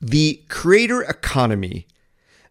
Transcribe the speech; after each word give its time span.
The 0.00 0.42
creator 0.48 1.02
economy. 1.02 1.86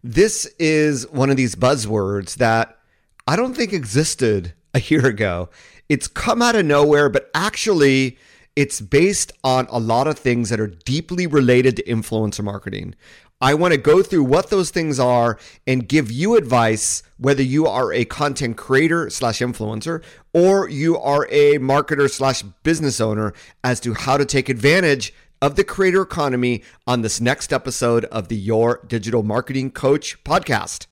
This 0.04 0.46
is 0.58 1.08
one 1.10 1.30
of 1.30 1.36
these 1.36 1.56
buzzwords 1.56 2.36
that 2.36 2.78
I 3.26 3.36
don't 3.36 3.54
think 3.54 3.72
existed 3.72 4.54
a 4.74 4.80
year 4.80 5.06
ago. 5.06 5.48
It's 5.88 6.06
come 6.06 6.42
out 6.42 6.54
of 6.54 6.64
nowhere, 6.64 7.08
but 7.08 7.28
actually, 7.34 8.18
it's 8.54 8.80
based 8.80 9.32
on 9.42 9.66
a 9.70 9.80
lot 9.80 10.06
of 10.06 10.18
things 10.18 10.50
that 10.50 10.60
are 10.60 10.68
deeply 10.68 11.26
related 11.26 11.76
to 11.76 11.82
influencer 11.82 12.44
marketing. 12.44 12.94
I 13.40 13.54
want 13.54 13.72
to 13.72 13.78
go 13.78 14.02
through 14.02 14.24
what 14.24 14.50
those 14.50 14.70
things 14.70 15.00
are 15.00 15.38
and 15.66 15.88
give 15.88 16.12
you 16.12 16.36
advice 16.36 17.02
whether 17.16 17.42
you 17.42 17.66
are 17.66 17.92
a 17.92 18.04
content 18.04 18.58
creator 18.58 19.08
slash 19.08 19.38
influencer 19.38 20.04
or 20.34 20.68
you 20.68 20.98
are 20.98 21.26
a 21.30 21.58
marketer 21.58 22.10
slash 22.10 22.42
business 22.62 23.00
owner 23.00 23.32
as 23.64 23.80
to 23.80 23.94
how 23.94 24.18
to 24.18 24.26
take 24.26 24.50
advantage 24.50 25.14
of 25.42 25.56
the 25.56 25.64
creator 25.64 26.02
economy 26.02 26.62
on 26.86 27.02
this 27.02 27.20
next 27.20 27.52
episode 27.52 28.04
of 28.06 28.28
the 28.28 28.36
Your 28.36 28.84
Digital 28.86 29.22
Marketing 29.22 29.70
Coach 29.70 30.22
podcast 30.24 30.86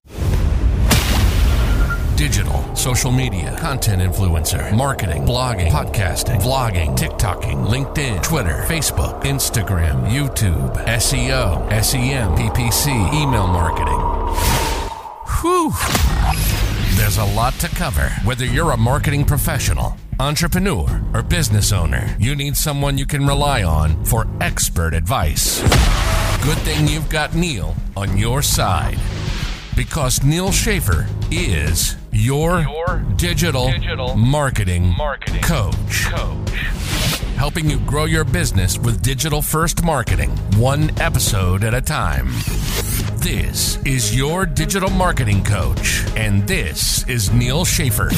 digital, 2.19 2.75
social 2.75 3.13
media, 3.13 3.57
content 3.61 4.03
influencer, 4.03 4.77
marketing, 4.77 5.23
blogging, 5.23 5.71
podcasting, 5.71 6.41
vlogging, 6.41 6.99
TikToking, 6.99 7.65
LinkedIn, 7.65 8.21
Twitter, 8.25 8.65
Facebook, 8.67 9.23
Instagram, 9.23 10.05
YouTube, 10.11 10.75
SEO, 10.87 11.71
SEM, 11.81 12.35
PPC, 12.35 12.89
email 13.15 13.47
marketing. 13.47 14.01
Whew. 15.41 15.73
There's 16.97 17.19
a 17.19 17.25
lot 17.37 17.55
to 17.61 17.69
cover. 17.69 18.11
Whether 18.25 18.47
you're 18.47 18.73
a 18.73 18.77
marketing 18.77 19.25
professional, 19.25 19.97
entrepreneur, 20.21 21.01
or 21.15 21.23
business 21.23 21.73
owner, 21.73 22.17
you 22.19 22.35
need 22.35 22.57
someone 22.57 22.99
you 22.99 23.07
can 23.07 23.27
rely 23.27 23.63
on 23.63 24.05
for 24.05 24.27
expert 24.41 24.95
advice. 24.95 25.61
Good 26.43 26.59
thing 26.59 26.89
you've 26.89 27.09
got 27.09 27.35
Neal 27.35 27.75
on 27.97 28.17
your 28.17 28.43
side 28.43 28.99
because 29.77 30.25
Neal 30.25 30.51
Schaffer 30.51 31.07
is 31.31 31.97
your, 32.11 32.61
your 32.61 33.05
digital, 33.17 33.71
digital 33.71 34.17
marketing, 34.17 34.95
marketing 34.97 35.43
coach. 35.43 36.07
coach. 36.07 36.51
Helping 37.37 37.71
you 37.71 37.79
grow 37.81 38.05
your 38.05 38.25
business 38.25 38.77
with 38.77 39.01
digital 39.03 39.41
first 39.41 39.85
marketing, 39.85 40.31
one 40.57 40.91
episode 41.01 41.63
at 41.63 41.75
a 41.75 41.81
time. 41.81 42.27
This 43.19 43.77
is 43.85 44.17
your 44.17 44.47
digital 44.47 44.91
marketing 44.91 45.45
coach, 45.45 46.05
and 46.17 46.47
this 46.49 47.07
is 47.07 47.33
Neal 47.33 47.65
Schaffer. 47.65 48.11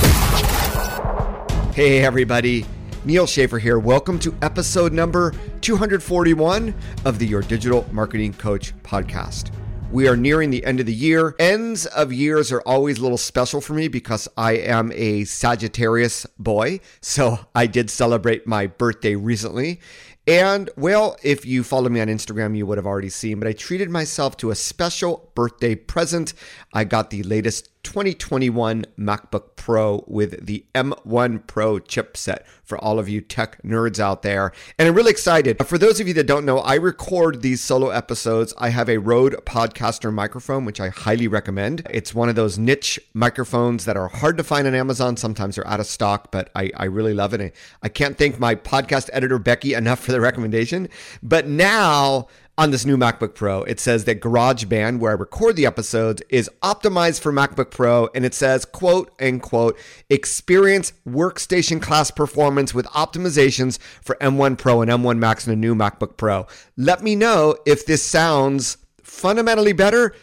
Hey, 1.72 2.04
everybody. 2.04 2.66
Neal 3.04 3.28
Schaffer 3.28 3.60
here. 3.60 3.78
Welcome 3.78 4.18
to 4.18 4.34
episode 4.42 4.92
number 4.92 5.32
241 5.60 6.74
of 7.04 7.20
the 7.20 7.26
Your 7.28 7.42
Digital 7.42 7.86
Marketing 7.92 8.32
Coach 8.32 8.74
podcast. 8.82 9.52
We 9.92 10.08
are 10.08 10.16
nearing 10.16 10.50
the 10.50 10.64
end 10.64 10.80
of 10.80 10.86
the 10.86 10.92
year. 10.92 11.36
Ends 11.38 11.86
of 11.86 12.12
years 12.12 12.50
are 12.50 12.60
always 12.62 12.98
a 12.98 13.02
little 13.02 13.16
special 13.16 13.60
for 13.60 13.74
me 13.74 13.86
because 13.86 14.28
I 14.36 14.56
am 14.56 14.90
a 14.96 15.22
Sagittarius 15.24 16.26
boy. 16.40 16.80
So 17.00 17.38
I 17.54 17.68
did 17.68 17.88
celebrate 17.88 18.48
my 18.48 18.66
birthday 18.66 19.14
recently. 19.14 19.80
And 20.26 20.70
well, 20.76 21.16
if 21.22 21.46
you 21.46 21.62
follow 21.62 21.88
me 21.88 22.00
on 22.00 22.08
Instagram, 22.08 22.56
you 22.56 22.66
would 22.66 22.78
have 22.78 22.86
already 22.86 23.08
seen, 23.08 23.38
but 23.38 23.48
I 23.48 23.52
treated 23.52 23.90
myself 23.90 24.36
to 24.38 24.50
a 24.50 24.54
special 24.54 25.30
birthday 25.34 25.76
present. 25.76 26.34
I 26.72 26.84
got 26.84 27.10
the 27.10 27.22
latest 27.22 27.79
2021 27.82 28.84
MacBook 28.98 29.56
Pro 29.56 30.04
with 30.06 30.46
the 30.46 30.64
M1 30.74 31.46
Pro 31.46 31.78
chipset 31.78 32.44
for 32.62 32.78
all 32.78 32.98
of 32.98 33.08
you 33.08 33.20
tech 33.20 33.62
nerds 33.62 33.98
out 33.98 34.22
there. 34.22 34.52
And 34.78 34.88
I'm 34.88 34.94
really 34.94 35.10
excited. 35.10 35.64
For 35.66 35.78
those 35.78 36.00
of 36.00 36.06
you 36.06 36.14
that 36.14 36.26
don't 36.26 36.44
know, 36.44 36.58
I 36.58 36.74
record 36.74 37.42
these 37.42 37.60
solo 37.60 37.90
episodes. 37.90 38.54
I 38.58 38.68
have 38.68 38.88
a 38.88 38.98
Rode 38.98 39.34
Podcaster 39.44 40.12
microphone, 40.12 40.64
which 40.64 40.80
I 40.80 40.88
highly 40.90 41.26
recommend. 41.26 41.86
It's 41.90 42.14
one 42.14 42.28
of 42.28 42.36
those 42.36 42.58
niche 42.58 42.98
microphones 43.14 43.84
that 43.86 43.96
are 43.96 44.08
hard 44.08 44.36
to 44.36 44.44
find 44.44 44.66
on 44.66 44.74
Amazon. 44.74 45.16
Sometimes 45.16 45.56
they're 45.56 45.66
out 45.66 45.80
of 45.80 45.86
stock, 45.86 46.30
but 46.30 46.50
I, 46.54 46.70
I 46.76 46.84
really 46.84 47.14
love 47.14 47.34
it. 47.34 47.54
I 47.82 47.88
can't 47.88 48.18
thank 48.18 48.38
my 48.38 48.54
podcast 48.54 49.10
editor, 49.12 49.38
Becky, 49.38 49.74
enough 49.74 50.00
for 50.00 50.12
the 50.12 50.20
recommendation. 50.20 50.88
But 51.22 51.46
now, 51.46 52.28
on 52.60 52.72
this 52.72 52.84
new 52.84 52.98
MacBook 52.98 53.34
Pro, 53.34 53.62
it 53.62 53.80
says 53.80 54.04
that 54.04 54.20
GarageBand, 54.20 54.98
where 54.98 55.12
I 55.12 55.14
record 55.14 55.56
the 55.56 55.64
episodes, 55.64 56.22
is 56.28 56.50
optimized 56.62 57.22
for 57.22 57.32
MacBook 57.32 57.70
Pro, 57.70 58.10
and 58.14 58.22
it 58.22 58.34
says, 58.34 58.66
quote 58.66 59.10
unquote, 59.18 59.78
experience 60.10 60.92
workstation 61.08 61.80
class 61.80 62.10
performance 62.10 62.74
with 62.74 62.84
optimizations 62.88 63.78
for 64.02 64.14
M1 64.20 64.58
Pro 64.58 64.82
and 64.82 64.90
M1 64.90 65.16
Max 65.16 65.46
in 65.46 65.54
a 65.54 65.56
new 65.56 65.74
MacBook 65.74 66.18
Pro. 66.18 66.46
Let 66.76 67.02
me 67.02 67.16
know 67.16 67.56
if 67.64 67.86
this 67.86 68.02
sounds 68.02 68.76
fundamentally 69.02 69.72
better 69.72 70.14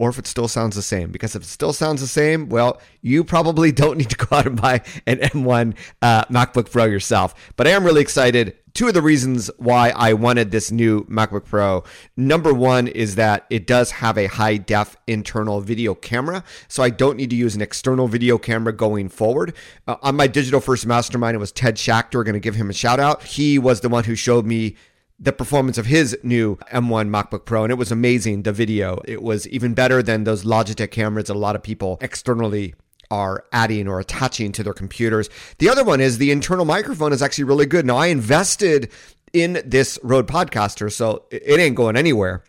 or 0.00 0.08
if 0.08 0.18
it 0.18 0.26
still 0.26 0.48
sounds 0.48 0.74
the 0.74 0.82
same. 0.82 1.12
Because 1.12 1.36
if 1.36 1.42
it 1.42 1.48
still 1.48 1.72
sounds 1.72 2.00
the 2.00 2.08
same, 2.08 2.48
well, 2.48 2.80
you 3.02 3.22
probably 3.22 3.70
don't 3.70 3.98
need 3.98 4.10
to 4.10 4.16
go 4.16 4.36
out 4.36 4.46
and 4.46 4.60
buy 4.60 4.82
an 5.06 5.18
M1 5.18 5.76
uh, 6.02 6.24
MacBook 6.24 6.72
Pro 6.72 6.86
yourself. 6.86 7.52
But 7.54 7.68
I 7.68 7.70
am 7.70 7.84
really 7.84 8.02
excited 8.02 8.56
two 8.82 8.88
of 8.88 8.94
the 8.94 9.00
reasons 9.00 9.48
why 9.58 9.90
I 9.90 10.12
wanted 10.12 10.50
this 10.50 10.72
new 10.72 11.04
MacBook 11.04 11.44
Pro. 11.44 11.84
Number 12.16 12.52
one 12.52 12.88
is 12.88 13.14
that 13.14 13.46
it 13.48 13.64
does 13.64 13.92
have 13.92 14.18
a 14.18 14.26
high 14.26 14.56
def 14.56 14.96
internal 15.06 15.60
video 15.60 15.94
camera, 15.94 16.42
so 16.66 16.82
I 16.82 16.90
don't 16.90 17.16
need 17.16 17.30
to 17.30 17.36
use 17.36 17.54
an 17.54 17.62
external 17.62 18.08
video 18.08 18.38
camera 18.38 18.72
going 18.72 19.08
forward. 19.08 19.54
Uh, 19.86 19.98
on 20.02 20.16
my 20.16 20.26
digital 20.26 20.58
first 20.58 20.84
mastermind, 20.84 21.36
it 21.36 21.38
was 21.38 21.52
Ted 21.52 21.76
Schachter, 21.76 22.24
going 22.24 22.32
to 22.32 22.40
give 22.40 22.56
him 22.56 22.70
a 22.70 22.72
shout 22.72 22.98
out. 22.98 23.22
He 23.22 23.56
was 23.56 23.82
the 23.82 23.88
one 23.88 24.02
who 24.02 24.16
showed 24.16 24.46
me 24.46 24.74
the 25.16 25.32
performance 25.32 25.78
of 25.78 25.86
his 25.86 26.18
new 26.24 26.56
M1 26.72 27.08
MacBook 27.08 27.44
Pro, 27.44 27.62
and 27.62 27.70
it 27.70 27.76
was 27.76 27.92
amazing. 27.92 28.42
The 28.42 28.52
video, 28.52 29.00
it 29.04 29.22
was 29.22 29.46
even 29.46 29.74
better 29.74 30.02
than 30.02 30.24
those 30.24 30.42
Logitech 30.42 30.90
cameras 30.90 31.26
that 31.26 31.34
a 31.34 31.38
lot 31.38 31.54
of 31.54 31.62
people 31.62 31.98
externally 32.00 32.74
are 33.10 33.44
adding 33.52 33.88
or 33.88 34.00
attaching 34.00 34.52
to 34.52 34.62
their 34.62 34.72
computers. 34.72 35.28
The 35.58 35.68
other 35.68 35.84
one 35.84 36.00
is 36.00 36.18
the 36.18 36.30
internal 36.30 36.64
microphone 36.64 37.12
is 37.12 37.22
actually 37.22 37.44
really 37.44 37.66
good. 37.66 37.84
Now, 37.86 37.96
I 37.96 38.06
invested 38.06 38.90
in 39.32 39.62
this 39.64 39.98
Rode 40.02 40.28
Podcaster, 40.28 40.92
so 40.92 41.24
it 41.30 41.58
ain't 41.58 41.76
going 41.76 41.96
anywhere. 41.96 42.44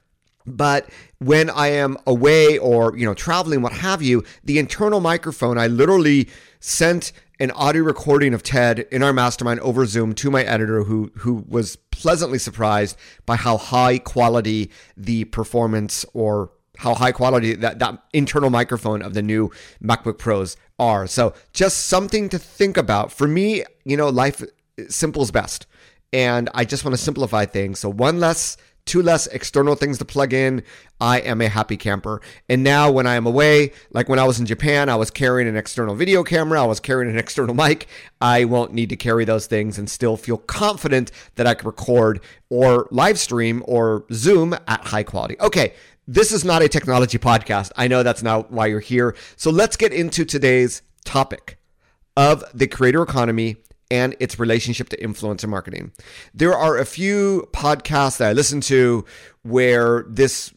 But 0.45 0.89
when 1.19 1.49
I 1.49 1.67
am 1.67 1.97
away 2.05 2.57
or, 2.57 2.97
you 2.97 3.05
know, 3.05 3.13
traveling, 3.13 3.61
what 3.61 3.71
have 3.71 4.01
you, 4.01 4.23
the 4.43 4.59
internal 4.59 4.99
microphone, 4.99 5.57
I 5.57 5.67
literally 5.67 6.29
sent 6.59 7.13
an 7.39 7.51
audio 7.51 7.83
recording 7.83 8.33
of 8.33 8.43
Ted 8.43 8.79
in 8.91 9.03
our 9.03 9.13
mastermind 9.13 9.59
over 9.61 9.85
Zoom 9.85 10.13
to 10.15 10.29
my 10.29 10.43
editor 10.43 10.83
who 10.83 11.11
who 11.17 11.43
was 11.47 11.75
pleasantly 11.75 12.39
surprised 12.39 12.97
by 13.25 13.35
how 13.35 13.57
high 13.57 13.97
quality 13.97 14.69
the 14.95 15.25
performance 15.25 16.05
or 16.13 16.51
how 16.77 16.95
high 16.95 17.11
quality 17.11 17.55
that, 17.55 17.79
that 17.79 18.03
internal 18.13 18.49
microphone 18.49 19.01
of 19.01 19.13
the 19.13 19.21
new 19.21 19.51
MacBook 19.81 20.17
Pros 20.17 20.57
are. 20.79 21.07
So 21.07 21.33
just 21.53 21.87
something 21.87 22.29
to 22.29 22.39
think 22.39 22.77
about. 22.77 23.11
For 23.11 23.27
me, 23.27 23.63
you 23.85 23.97
know, 23.97 24.09
life 24.09 24.43
simple 24.89 25.21
is 25.21 25.31
best. 25.31 25.67
And 26.11 26.49
I 26.53 26.65
just 26.65 26.83
want 26.83 26.95
to 26.95 27.01
simplify 27.01 27.45
things. 27.45 27.79
So 27.79 27.89
one 27.89 28.19
less 28.19 28.57
two 28.85 29.01
less 29.01 29.27
external 29.27 29.75
things 29.75 29.97
to 29.97 30.05
plug 30.05 30.33
in. 30.33 30.63
I 30.99 31.19
am 31.19 31.41
a 31.41 31.47
happy 31.47 31.77
camper. 31.77 32.21
And 32.49 32.63
now, 32.63 32.91
when 32.91 33.07
I 33.07 33.15
am 33.15 33.25
away, 33.25 33.71
like 33.91 34.09
when 34.09 34.19
I 34.19 34.23
was 34.25 34.39
in 34.39 34.45
Japan, 34.45 34.89
I 34.89 34.95
was 34.95 35.09
carrying 35.09 35.47
an 35.47 35.55
external 35.55 35.95
video 35.95 36.23
camera, 36.23 36.61
I 36.61 36.65
was 36.65 36.79
carrying 36.79 37.11
an 37.11 37.17
external 37.23 37.55
mic. 37.55 37.87
I 38.21 38.45
won't 38.45 38.73
need 38.73 38.89
to 38.89 38.95
carry 38.95 39.25
those 39.25 39.47
things 39.47 39.77
and 39.77 39.89
still 39.89 40.17
feel 40.17 40.37
confident 40.37 41.11
that 41.35 41.47
I 41.47 41.53
can 41.53 41.65
record 41.65 42.21
or 42.49 42.87
live 42.91 43.19
stream 43.19 43.63
or 43.65 44.05
Zoom 44.11 44.53
at 44.67 44.85
high 44.87 45.03
quality. 45.03 45.35
Okay, 45.39 45.73
this 46.07 46.31
is 46.31 46.43
not 46.43 46.61
a 46.61 46.69
technology 46.69 47.17
podcast. 47.17 47.71
I 47.75 47.87
know 47.87 48.03
that's 48.03 48.23
not 48.23 48.51
why 48.51 48.67
you're 48.67 48.79
here. 48.79 49.15
So 49.35 49.51
let's 49.51 49.77
get 49.77 49.93
into 49.93 50.25
today's 50.25 50.81
topic 51.05 51.57
of 52.15 52.43
the 52.53 52.67
creator 52.67 53.01
economy 53.01 53.57
and 53.89 54.15
its 54.19 54.39
relationship 54.39 54.89
to 54.89 54.97
influencer 54.97 55.47
marketing. 55.47 55.91
There 56.33 56.53
are 56.53 56.77
a 56.77 56.85
few 56.85 57.47
podcasts 57.53 58.17
that 58.17 58.29
I 58.29 58.33
listen 58.33 58.61
to 58.61 59.05
where 59.43 60.05
this 60.09 60.53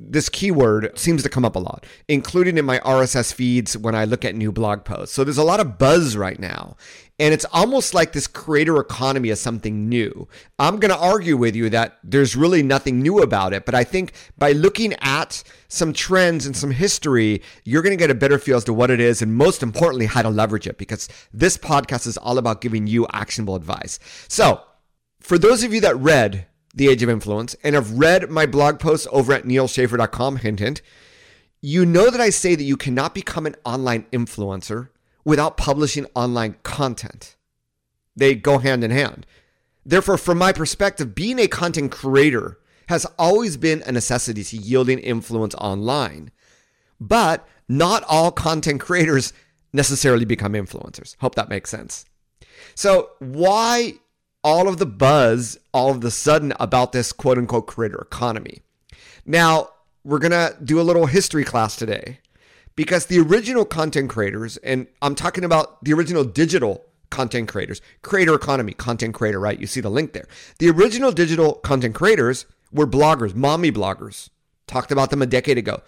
this 0.00 0.28
keyword 0.28 0.96
seems 0.96 1.24
to 1.24 1.28
come 1.28 1.44
up 1.44 1.56
a 1.56 1.58
lot, 1.58 1.84
including 2.06 2.56
in 2.56 2.64
my 2.64 2.78
RSS 2.80 3.32
feeds 3.32 3.76
when 3.76 3.96
I 3.96 4.04
look 4.04 4.24
at 4.24 4.36
new 4.36 4.52
blog 4.52 4.84
posts. 4.84 5.12
So 5.12 5.24
there's 5.24 5.38
a 5.38 5.42
lot 5.42 5.58
of 5.58 5.76
buzz 5.76 6.16
right 6.16 6.38
now. 6.38 6.76
And 7.20 7.34
it's 7.34 7.46
almost 7.52 7.94
like 7.94 8.12
this 8.12 8.28
creator 8.28 8.78
economy 8.78 9.30
is 9.30 9.40
something 9.40 9.88
new. 9.88 10.28
I'm 10.58 10.78
going 10.78 10.92
to 10.92 10.98
argue 10.98 11.36
with 11.36 11.56
you 11.56 11.68
that 11.70 11.98
there's 12.04 12.36
really 12.36 12.62
nothing 12.62 13.00
new 13.00 13.18
about 13.18 13.52
it. 13.52 13.64
But 13.64 13.74
I 13.74 13.82
think 13.82 14.12
by 14.36 14.52
looking 14.52 14.94
at 15.00 15.42
some 15.66 15.92
trends 15.92 16.46
and 16.46 16.56
some 16.56 16.70
history, 16.70 17.42
you're 17.64 17.82
going 17.82 17.96
to 17.96 17.96
get 17.96 18.10
a 18.10 18.14
better 18.14 18.38
feel 18.38 18.56
as 18.56 18.64
to 18.64 18.72
what 18.72 18.90
it 18.90 19.00
is 19.00 19.20
and 19.20 19.34
most 19.34 19.64
importantly, 19.64 20.06
how 20.06 20.22
to 20.22 20.30
leverage 20.30 20.68
it 20.68 20.78
because 20.78 21.08
this 21.32 21.58
podcast 21.58 22.06
is 22.06 22.16
all 22.16 22.38
about 22.38 22.60
giving 22.60 22.86
you 22.86 23.06
actionable 23.12 23.56
advice. 23.56 23.98
So 24.28 24.62
for 25.20 25.38
those 25.38 25.64
of 25.64 25.74
you 25.74 25.80
that 25.80 25.96
read 25.96 26.46
The 26.74 26.88
Age 26.88 27.02
of 27.02 27.10
Influence 27.10 27.56
and 27.64 27.74
have 27.74 27.98
read 27.98 28.30
my 28.30 28.46
blog 28.46 28.78
posts 28.78 29.08
over 29.10 29.32
at 29.32 29.44
nealschaffer.com, 29.44 30.36
hint, 30.36 30.60
hint, 30.60 30.82
you 31.60 31.84
know 31.84 32.10
that 32.10 32.20
I 32.20 32.30
say 32.30 32.54
that 32.54 32.62
you 32.62 32.76
cannot 32.76 33.12
become 33.12 33.44
an 33.44 33.56
online 33.64 34.04
influencer 34.12 34.90
without 35.28 35.58
publishing 35.58 36.06
online 36.14 36.56
content. 36.62 37.36
They 38.16 38.34
go 38.34 38.56
hand 38.56 38.82
in 38.82 38.90
hand. 38.90 39.26
Therefore, 39.84 40.16
from 40.16 40.38
my 40.38 40.52
perspective, 40.52 41.14
being 41.14 41.38
a 41.38 41.46
content 41.46 41.92
creator 41.92 42.58
has 42.88 43.04
always 43.18 43.58
been 43.58 43.82
a 43.82 43.92
necessity 43.92 44.42
to 44.42 44.56
yielding 44.56 44.98
influence 44.98 45.54
online. 45.56 46.30
But 46.98 47.46
not 47.68 48.04
all 48.08 48.32
content 48.32 48.80
creators 48.80 49.34
necessarily 49.70 50.24
become 50.24 50.54
influencers. 50.54 51.14
Hope 51.20 51.34
that 51.34 51.50
makes 51.50 51.68
sense. 51.68 52.06
So, 52.74 53.10
why 53.18 53.96
all 54.42 54.66
of 54.66 54.78
the 54.78 54.86
buzz 54.86 55.58
all 55.74 55.90
of 55.90 56.00
the 56.00 56.10
sudden 56.10 56.54
about 56.58 56.92
this 56.92 57.12
quote 57.12 57.36
unquote 57.36 57.66
creator 57.66 57.98
economy? 58.00 58.62
Now, 59.26 59.72
we're 60.04 60.20
going 60.20 60.32
to 60.32 60.56
do 60.64 60.80
a 60.80 60.88
little 60.88 61.04
history 61.04 61.44
class 61.44 61.76
today 61.76 62.20
because 62.78 63.06
the 63.06 63.18
original 63.18 63.64
content 63.64 64.08
creators, 64.08 64.56
and 64.58 64.86
I'm 65.02 65.16
talking 65.16 65.42
about 65.42 65.82
the 65.82 65.92
original 65.92 66.22
digital 66.22 66.84
content 67.10 67.48
creators, 67.48 67.82
creator 68.02 68.32
economy, 68.34 68.72
content 68.72 69.14
creator, 69.14 69.40
right? 69.40 69.58
You 69.58 69.66
see 69.66 69.80
the 69.80 69.90
link 69.90 70.12
there. 70.12 70.28
The 70.60 70.70
original 70.70 71.10
digital 71.10 71.54
content 71.54 71.96
creators 71.96 72.46
were 72.70 72.86
bloggers, 72.86 73.34
mommy 73.34 73.72
bloggers. 73.72 74.30
Talked 74.68 74.92
about 74.92 75.10
them 75.10 75.22
a 75.22 75.26
decade 75.26 75.58
ago. 75.58 75.82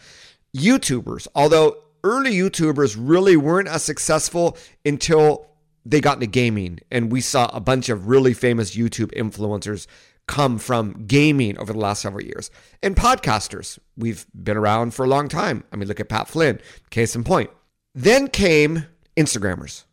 YouTubers, 0.53 1.29
although 1.33 1.77
early 2.03 2.33
YouTubers 2.33 2.97
really 2.99 3.37
weren't 3.37 3.69
as 3.69 3.85
successful 3.85 4.59
until 4.85 5.47
they 5.87 6.01
got 6.01 6.15
into 6.15 6.27
gaming. 6.27 6.81
And 6.91 7.13
we 7.13 7.21
saw 7.21 7.51
a 7.53 7.61
bunch 7.61 7.89
of 7.89 8.09
really 8.09 8.35
famous 8.35 8.75
YouTube 8.75 9.15
influencers 9.15 9.87
come 10.31 10.59
from 10.59 11.07
gaming 11.09 11.59
over 11.59 11.73
the 11.73 11.79
last 11.79 12.03
several 12.03 12.25
years. 12.25 12.53
And 12.85 12.95
podcasters, 12.95 13.81
we've 13.97 14.25
been 14.33 14.57
around 14.57 14.95
for 14.95 15.05
a 15.05 15.09
long 15.09 15.29
time. 15.29 15.65
I 15.73 15.77
mean, 15.77 15.89
look 15.89 15.99
at 15.99 16.09
Pat 16.09 16.29
Flynn, 16.29 16.61
case 16.91 17.17
in 17.17 17.25
point. 17.25 17.51
Then 17.97 18.29
came 18.29 18.87
Instagrammers. 19.17 19.85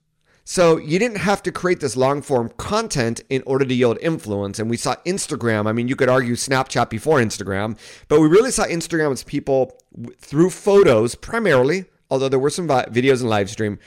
So 0.43 0.77
you 0.77 0.99
didn't 0.99 1.17
have 1.17 1.41
to 1.41 1.51
create 1.51 1.79
this 1.79 1.97
long 1.97 2.21
form 2.21 2.49
content 2.57 3.21
in 3.29 3.41
order 3.47 3.65
to 3.65 3.73
yield 3.73 3.97
influence. 3.99 4.59
And 4.59 4.69
we 4.69 4.77
saw 4.77 4.95
Instagram. 5.07 5.67
I 5.67 5.71
mean, 5.71 5.87
you 5.87 5.95
could 5.95 6.07
argue 6.07 6.35
Snapchat 6.35 6.91
before 6.91 7.17
Instagram, 7.17 7.75
but 8.07 8.21
we 8.21 8.27
really 8.27 8.51
saw 8.51 8.65
Instagram 8.65 9.11
as 9.13 9.23
people 9.23 9.75
through 10.19 10.51
photos 10.51 11.15
primarily, 11.15 11.85
although 12.11 12.29
there 12.29 12.37
were 12.37 12.51
some 12.51 12.67
videos 12.67 13.21
and 13.21 13.29
live 13.29 13.49
stream. 13.49 13.79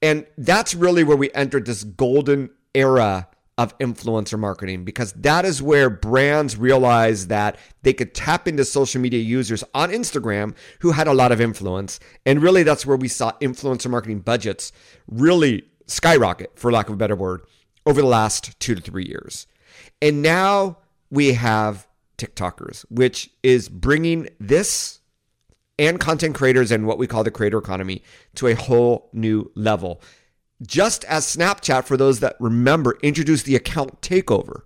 And 0.00 0.26
that's 0.38 0.74
really 0.74 1.04
where 1.04 1.16
we 1.16 1.30
entered 1.32 1.66
this 1.66 1.84
golden 1.84 2.48
era 2.74 3.28
of 3.58 3.76
influencer 3.78 4.38
marketing 4.38 4.84
because 4.84 5.12
that 5.14 5.44
is 5.44 5.60
where 5.60 5.90
brands 5.90 6.56
realized 6.56 7.28
that 7.28 7.58
they 7.82 7.92
could 7.92 8.14
tap 8.14 8.46
into 8.46 8.64
social 8.64 9.00
media 9.00 9.20
users 9.20 9.64
on 9.74 9.90
Instagram 9.90 10.54
who 10.78 10.92
had 10.92 11.08
a 11.08 11.12
lot 11.12 11.32
of 11.32 11.40
influence. 11.40 11.98
And 12.24 12.40
really, 12.40 12.62
that's 12.62 12.86
where 12.86 12.96
we 12.96 13.08
saw 13.08 13.32
influencer 13.40 13.90
marketing 13.90 14.20
budgets 14.20 14.70
really 15.08 15.64
skyrocket, 15.86 16.52
for 16.56 16.70
lack 16.70 16.88
of 16.88 16.94
a 16.94 16.96
better 16.96 17.16
word, 17.16 17.42
over 17.84 18.00
the 18.00 18.06
last 18.06 18.58
two 18.60 18.76
to 18.76 18.80
three 18.80 19.04
years. 19.04 19.48
And 20.00 20.22
now 20.22 20.78
we 21.10 21.32
have 21.32 21.88
TikTokers, 22.16 22.84
which 22.90 23.30
is 23.42 23.68
bringing 23.68 24.28
this 24.38 25.00
and 25.80 25.98
content 25.98 26.34
creators 26.34 26.70
and 26.70 26.86
what 26.86 26.98
we 26.98 27.06
call 27.06 27.24
the 27.24 27.30
creator 27.30 27.58
economy 27.58 28.02
to 28.34 28.46
a 28.48 28.54
whole 28.54 29.08
new 29.12 29.50
level 29.54 30.00
just 30.62 31.04
as 31.04 31.24
Snapchat, 31.24 31.84
for 31.84 31.96
those 31.96 32.20
that 32.20 32.36
remember, 32.40 32.98
introduced 33.02 33.46
the 33.46 33.56
account 33.56 34.00
takeover, 34.00 34.62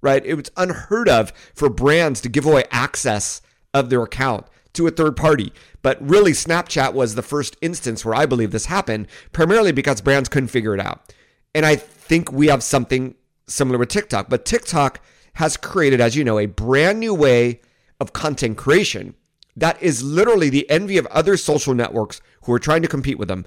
right? 0.00 0.24
It 0.24 0.34
was 0.34 0.50
unheard 0.56 1.08
of 1.08 1.32
for 1.54 1.68
brands 1.68 2.20
to 2.22 2.28
give 2.28 2.46
away 2.46 2.64
access 2.70 3.40
of 3.72 3.90
their 3.90 4.02
account 4.02 4.46
to 4.74 4.86
a 4.86 4.90
third 4.90 5.16
party. 5.16 5.52
But 5.82 5.98
really, 6.06 6.32
Snapchat 6.32 6.92
was 6.92 7.14
the 7.14 7.22
first 7.22 7.56
instance 7.60 8.04
where 8.04 8.14
I 8.14 8.26
believe 8.26 8.50
this 8.50 8.66
happened, 8.66 9.06
primarily 9.32 9.72
because 9.72 10.00
brands 10.00 10.28
couldn't 10.28 10.48
figure 10.48 10.74
it 10.74 10.80
out. 10.80 11.14
And 11.54 11.66
I 11.66 11.76
think 11.76 12.32
we 12.32 12.48
have 12.48 12.62
something 12.62 13.14
similar 13.46 13.78
with 13.78 13.90
TikTok. 13.90 14.28
But 14.28 14.44
TikTok 14.44 15.00
has 15.34 15.56
created, 15.56 16.00
as 16.00 16.16
you 16.16 16.24
know, 16.24 16.38
a 16.38 16.46
brand 16.46 17.00
new 17.00 17.14
way 17.14 17.60
of 18.00 18.12
content 18.12 18.56
creation 18.56 19.14
that 19.56 19.80
is 19.82 20.02
literally 20.02 20.48
the 20.48 20.68
envy 20.70 20.96
of 20.96 21.06
other 21.06 21.36
social 21.36 21.74
networks 21.74 22.20
who 22.44 22.52
are 22.52 22.58
trying 22.58 22.82
to 22.82 22.88
compete 22.88 23.18
with 23.18 23.28
them. 23.28 23.44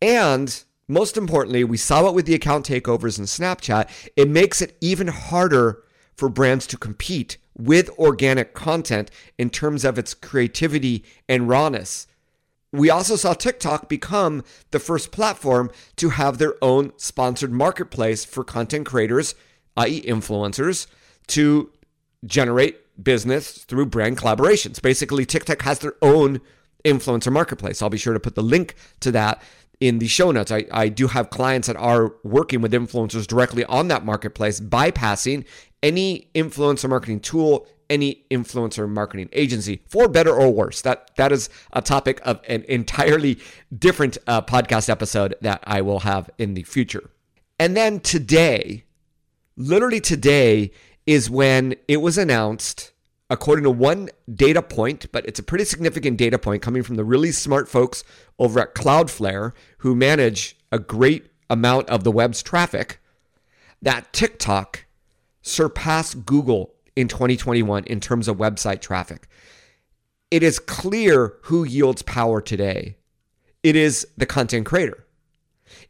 And 0.00 0.64
most 0.88 1.16
importantly, 1.16 1.64
we 1.64 1.76
saw 1.76 2.08
it 2.08 2.14
with 2.14 2.26
the 2.26 2.34
account 2.34 2.66
takeovers 2.66 3.18
in 3.18 3.24
Snapchat. 3.24 3.88
It 4.16 4.28
makes 4.28 4.60
it 4.60 4.76
even 4.80 5.08
harder 5.08 5.82
for 6.16 6.28
brands 6.28 6.66
to 6.68 6.76
compete 6.76 7.38
with 7.56 7.90
organic 7.98 8.54
content 8.54 9.10
in 9.38 9.50
terms 9.50 9.84
of 9.84 9.98
its 9.98 10.14
creativity 10.14 11.04
and 11.28 11.48
rawness. 11.48 12.06
We 12.72 12.90
also 12.90 13.14
saw 13.14 13.34
TikTok 13.34 13.88
become 13.88 14.42
the 14.72 14.80
first 14.80 15.12
platform 15.12 15.70
to 15.96 16.10
have 16.10 16.38
their 16.38 16.54
own 16.60 16.92
sponsored 16.96 17.52
marketplace 17.52 18.24
for 18.24 18.42
content 18.42 18.86
creators, 18.86 19.36
i.e., 19.76 20.02
influencers, 20.02 20.88
to 21.28 21.70
generate 22.26 22.80
business 23.02 23.58
through 23.64 23.86
brand 23.86 24.18
collaborations. 24.18 24.82
Basically, 24.82 25.24
TikTok 25.24 25.62
has 25.62 25.78
their 25.78 25.94
own 26.02 26.40
influencer 26.84 27.32
marketplace. 27.32 27.80
I'll 27.80 27.90
be 27.90 27.98
sure 27.98 28.12
to 28.12 28.20
put 28.20 28.34
the 28.34 28.42
link 28.42 28.74
to 29.00 29.12
that 29.12 29.40
in 29.80 29.98
the 29.98 30.08
show 30.08 30.30
notes. 30.30 30.50
I, 30.50 30.64
I 30.70 30.88
do 30.88 31.08
have 31.08 31.30
clients 31.30 31.68
that 31.68 31.76
are 31.76 32.14
working 32.22 32.60
with 32.60 32.72
influencers 32.72 33.26
directly 33.26 33.64
on 33.64 33.88
that 33.88 34.04
marketplace, 34.04 34.60
bypassing 34.60 35.44
any 35.82 36.30
influencer 36.34 36.88
marketing 36.88 37.20
tool, 37.20 37.66
any 37.90 38.24
influencer 38.30 38.88
marketing 38.88 39.28
agency, 39.32 39.82
for 39.88 40.08
better 40.08 40.34
or 40.34 40.50
worse. 40.50 40.80
That 40.80 41.14
that 41.16 41.32
is 41.32 41.50
a 41.72 41.82
topic 41.82 42.20
of 42.24 42.40
an 42.48 42.64
entirely 42.68 43.38
different 43.76 44.16
uh, 44.26 44.40
podcast 44.42 44.88
episode 44.88 45.34
that 45.42 45.62
I 45.64 45.82
will 45.82 46.00
have 46.00 46.30
in 46.38 46.54
the 46.54 46.62
future. 46.62 47.10
And 47.58 47.76
then 47.76 48.00
today, 48.00 48.84
literally 49.56 50.00
today, 50.00 50.70
is 51.06 51.28
when 51.28 51.74
it 51.86 51.98
was 51.98 52.16
announced 52.16 52.92
according 53.30 53.64
to 53.64 53.70
one 53.70 54.10
data 54.32 54.62
point, 54.62 55.10
but 55.12 55.26
it's 55.26 55.38
a 55.38 55.42
pretty 55.42 55.64
significant 55.64 56.16
data 56.16 56.38
point 56.38 56.62
coming 56.62 56.82
from 56.82 56.96
the 56.96 57.04
really 57.04 57.32
smart 57.32 57.68
folks 57.68 58.04
over 58.38 58.60
at 58.60 58.74
Cloudflare 58.74 59.52
who 59.78 59.94
manage 59.94 60.56
a 60.70 60.78
great 60.78 61.26
amount 61.48 61.88
of 61.88 62.04
the 62.04 62.12
web's 62.12 62.42
traffic, 62.42 63.00
that 63.82 64.12
TikTok 64.12 64.86
surpassed 65.42 66.24
Google 66.24 66.74
in 66.96 67.08
2021 67.08 67.84
in 67.84 68.00
terms 68.00 68.28
of 68.28 68.36
website 68.36 68.80
traffic. 68.80 69.28
It 70.30 70.42
is 70.42 70.58
clear 70.58 71.34
who 71.42 71.64
yields 71.64 72.02
power 72.02 72.40
today. 72.40 72.96
It 73.62 73.76
is 73.76 74.06
the 74.16 74.26
content 74.26 74.66
creator. 74.66 75.06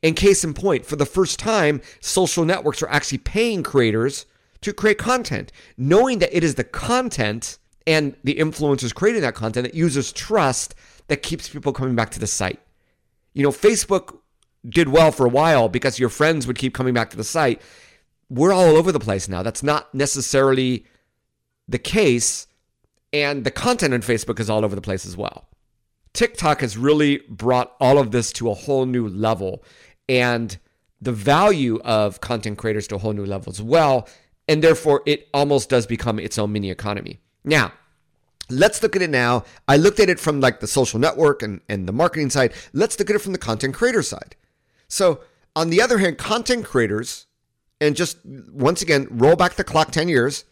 In 0.02 0.14
case 0.14 0.44
in 0.44 0.54
point, 0.54 0.86
for 0.86 0.96
the 0.96 1.06
first 1.06 1.38
time, 1.38 1.80
social 2.00 2.44
networks 2.44 2.82
are 2.82 2.88
actually 2.88 3.18
paying 3.18 3.62
creators 3.62 4.26
to 4.64 4.72
create 4.72 4.98
content, 4.98 5.52
knowing 5.76 6.18
that 6.18 6.34
it 6.36 6.42
is 6.42 6.54
the 6.54 6.64
content 6.64 7.58
and 7.86 8.16
the 8.24 8.34
influencers 8.36 8.94
creating 8.94 9.22
that 9.22 9.34
content 9.34 9.66
that 9.66 9.74
users 9.74 10.12
trust 10.12 10.74
that 11.08 11.18
keeps 11.18 11.48
people 11.48 11.72
coming 11.72 11.94
back 11.94 12.10
to 12.10 12.18
the 12.18 12.26
site. 12.26 12.60
You 13.34 13.42
know, 13.42 13.50
Facebook 13.50 14.18
did 14.66 14.88
well 14.88 15.12
for 15.12 15.26
a 15.26 15.28
while 15.28 15.68
because 15.68 15.98
your 15.98 16.08
friends 16.08 16.46
would 16.46 16.56
keep 16.56 16.72
coming 16.72 16.94
back 16.94 17.10
to 17.10 17.16
the 17.16 17.24
site. 17.24 17.60
We're 18.30 18.54
all 18.54 18.76
over 18.76 18.90
the 18.90 19.00
place 19.00 19.28
now. 19.28 19.42
That's 19.42 19.62
not 19.62 19.94
necessarily 19.94 20.86
the 21.68 21.78
case. 21.78 22.46
And 23.12 23.44
the 23.44 23.50
content 23.50 23.92
on 23.92 24.00
Facebook 24.00 24.40
is 24.40 24.48
all 24.48 24.64
over 24.64 24.74
the 24.74 24.80
place 24.80 25.04
as 25.04 25.16
well. 25.16 25.46
TikTok 26.14 26.62
has 26.62 26.78
really 26.78 27.18
brought 27.28 27.74
all 27.80 27.98
of 27.98 28.12
this 28.12 28.32
to 28.32 28.50
a 28.50 28.54
whole 28.54 28.86
new 28.86 29.08
level 29.08 29.62
and 30.08 30.56
the 31.02 31.12
value 31.12 31.80
of 31.84 32.20
content 32.22 32.56
creators 32.56 32.86
to 32.88 32.94
a 32.94 32.98
whole 32.98 33.12
new 33.12 33.26
level 33.26 33.50
as 33.50 33.60
well 33.60 34.08
and 34.48 34.62
therefore 34.62 35.02
it 35.06 35.28
almost 35.32 35.68
does 35.68 35.86
become 35.86 36.18
its 36.18 36.38
own 36.38 36.52
mini 36.52 36.70
economy. 36.70 37.20
Now, 37.44 37.72
let's 38.50 38.82
look 38.82 38.96
at 38.96 39.02
it 39.02 39.10
now. 39.10 39.44
I 39.68 39.76
looked 39.76 40.00
at 40.00 40.08
it 40.08 40.20
from 40.20 40.40
like 40.40 40.60
the 40.60 40.66
social 40.66 40.98
network 40.98 41.42
and, 41.42 41.60
and 41.68 41.88
the 41.88 41.92
marketing 41.92 42.30
side. 42.30 42.52
Let's 42.72 42.98
look 42.98 43.10
at 43.10 43.16
it 43.16 43.22
from 43.22 43.32
the 43.32 43.38
content 43.38 43.74
creator 43.74 44.02
side. 44.02 44.36
So, 44.88 45.20
on 45.56 45.70
the 45.70 45.80
other 45.80 45.98
hand, 45.98 46.18
content 46.18 46.64
creators, 46.64 47.26
and 47.80 47.94
just 47.94 48.18
once 48.24 48.82
again, 48.82 49.06
roll 49.10 49.36
back 49.36 49.54
the 49.54 49.64
clock 49.64 49.92
10 49.92 50.08
years, 50.08 50.44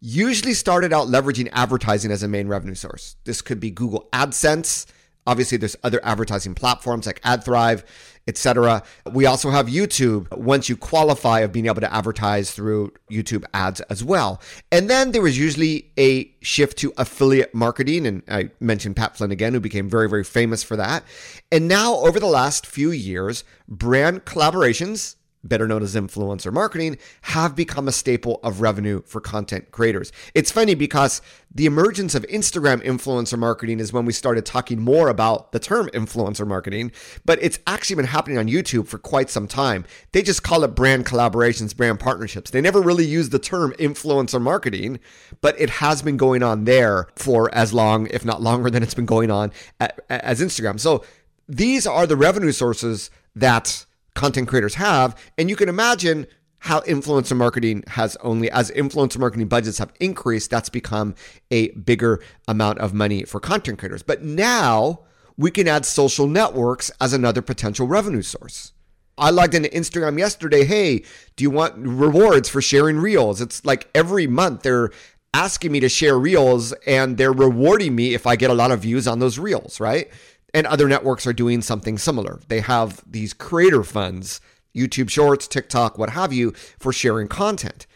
usually 0.00 0.54
started 0.54 0.92
out 0.92 1.08
leveraging 1.08 1.48
advertising 1.52 2.10
as 2.10 2.22
a 2.22 2.28
main 2.28 2.48
revenue 2.48 2.74
source. 2.74 3.16
This 3.24 3.42
could 3.42 3.58
be 3.58 3.70
Google 3.70 4.08
AdSense. 4.12 4.86
Obviously, 5.26 5.58
there's 5.58 5.76
other 5.82 6.00
advertising 6.04 6.54
platforms 6.54 7.06
like 7.06 7.20
AdThrive 7.22 7.82
etc. 8.26 8.82
We 9.12 9.26
also 9.26 9.50
have 9.50 9.66
YouTube 9.66 10.30
once 10.36 10.68
you 10.68 10.76
qualify 10.76 11.40
of 11.40 11.52
being 11.52 11.66
able 11.66 11.80
to 11.80 11.92
advertise 11.92 12.50
through 12.50 12.92
YouTube 13.10 13.44
ads 13.54 13.80
as 13.82 14.02
well. 14.02 14.40
And 14.72 14.90
then 14.90 15.12
there 15.12 15.22
was 15.22 15.38
usually 15.38 15.90
a 15.98 16.32
shift 16.40 16.78
to 16.78 16.92
affiliate 16.96 17.54
marketing. 17.54 18.06
And 18.06 18.22
I 18.28 18.50
mentioned 18.60 18.96
Pat 18.96 19.16
Flynn 19.16 19.30
again, 19.32 19.54
who 19.54 19.60
became 19.60 19.88
very, 19.88 20.08
very 20.08 20.24
famous 20.24 20.62
for 20.62 20.76
that. 20.76 21.04
And 21.52 21.68
now, 21.68 21.94
over 21.96 22.18
the 22.18 22.26
last 22.26 22.66
few 22.66 22.90
years, 22.90 23.44
brand 23.68 24.24
collaborations 24.24 25.15
better 25.48 25.66
known 25.66 25.82
as 25.82 25.94
influencer 25.94 26.52
marketing, 26.52 26.98
have 27.22 27.54
become 27.54 27.88
a 27.88 27.92
staple 27.92 28.40
of 28.42 28.60
revenue 28.60 29.02
for 29.06 29.20
content 29.20 29.70
creators. 29.70 30.12
It's 30.34 30.50
funny 30.50 30.74
because 30.74 31.22
the 31.54 31.66
emergence 31.66 32.14
of 32.14 32.26
Instagram 32.26 32.82
influencer 32.84 33.38
marketing 33.38 33.80
is 33.80 33.92
when 33.92 34.04
we 34.04 34.12
started 34.12 34.44
talking 34.44 34.80
more 34.80 35.08
about 35.08 35.52
the 35.52 35.58
term 35.58 35.88
influencer 35.94 36.46
marketing, 36.46 36.92
but 37.24 37.38
it's 37.40 37.58
actually 37.66 37.96
been 37.96 38.06
happening 38.06 38.36
on 38.36 38.46
YouTube 38.46 38.86
for 38.88 38.98
quite 38.98 39.30
some 39.30 39.48
time. 39.48 39.86
They 40.12 40.22
just 40.22 40.42
call 40.42 40.64
it 40.64 40.74
brand 40.74 41.06
collaborations, 41.06 41.74
brand 41.74 41.98
partnerships. 41.98 42.50
They 42.50 42.60
never 42.60 42.82
really 42.82 43.06
use 43.06 43.30
the 43.30 43.38
term 43.38 43.72
influencer 43.78 44.40
marketing, 44.40 45.00
but 45.40 45.58
it 45.58 45.70
has 45.70 46.02
been 46.02 46.18
going 46.18 46.42
on 46.42 46.64
there 46.64 47.08
for 47.16 47.52
as 47.54 47.72
long, 47.72 48.06
if 48.08 48.24
not 48.24 48.42
longer 48.42 48.68
than 48.68 48.82
it's 48.82 48.94
been 48.94 49.06
going 49.06 49.30
on 49.30 49.52
at, 49.80 50.00
as 50.10 50.40
Instagram. 50.40 50.78
So 50.78 51.04
these 51.48 51.86
are 51.86 52.06
the 52.06 52.16
revenue 52.16 52.52
sources 52.52 53.10
that 53.34 53.85
content 54.16 54.48
creators 54.48 54.74
have. 54.74 55.14
And 55.38 55.48
you 55.48 55.54
can 55.54 55.68
imagine 55.68 56.26
how 56.58 56.80
influencer 56.80 57.36
marketing 57.36 57.84
has 57.86 58.16
only, 58.16 58.50
as 58.50 58.70
influencer 58.72 59.18
marketing 59.18 59.46
budgets 59.46 59.78
have 59.78 59.92
increased, 60.00 60.50
that's 60.50 60.68
become 60.68 61.14
a 61.50 61.68
bigger 61.72 62.20
amount 62.48 62.78
of 62.78 62.92
money 62.92 63.22
for 63.24 63.38
content 63.38 63.78
creators. 63.78 64.02
But 64.02 64.22
now 64.22 65.00
we 65.36 65.50
can 65.50 65.68
add 65.68 65.84
social 65.84 66.26
networks 66.26 66.90
as 67.00 67.12
another 67.12 67.42
potential 67.42 67.86
revenue 67.86 68.22
source. 68.22 68.72
I 69.18 69.30
logged 69.30 69.54
into 69.54 69.68
Instagram 69.68 70.18
yesterday. 70.18 70.64
Hey, 70.64 71.04
do 71.36 71.44
you 71.44 71.50
want 71.50 71.74
rewards 71.76 72.48
for 72.48 72.60
sharing 72.60 72.98
reels? 72.98 73.40
It's 73.40 73.64
like 73.64 73.88
every 73.94 74.26
month 74.26 74.62
they're 74.62 74.90
asking 75.32 75.72
me 75.72 75.80
to 75.80 75.88
share 75.88 76.18
reels 76.18 76.72
and 76.86 77.16
they're 77.16 77.32
rewarding 77.32 77.94
me 77.94 78.14
if 78.14 78.26
I 78.26 78.36
get 78.36 78.50
a 78.50 78.54
lot 78.54 78.70
of 78.70 78.80
views 78.80 79.06
on 79.06 79.18
those 79.18 79.38
reels, 79.38 79.80
right? 79.80 80.10
And 80.56 80.66
other 80.66 80.88
networks 80.88 81.26
are 81.26 81.34
doing 81.34 81.60
something 81.60 81.98
similar. 81.98 82.40
They 82.48 82.60
have 82.60 83.02
these 83.06 83.34
creator 83.34 83.84
funds, 83.84 84.40
YouTube 84.74 85.10
Shorts, 85.10 85.46
TikTok, 85.46 85.98
what 85.98 86.08
have 86.10 86.32
you, 86.32 86.52
for 86.78 86.94
sharing 86.94 87.28
content. 87.28 87.86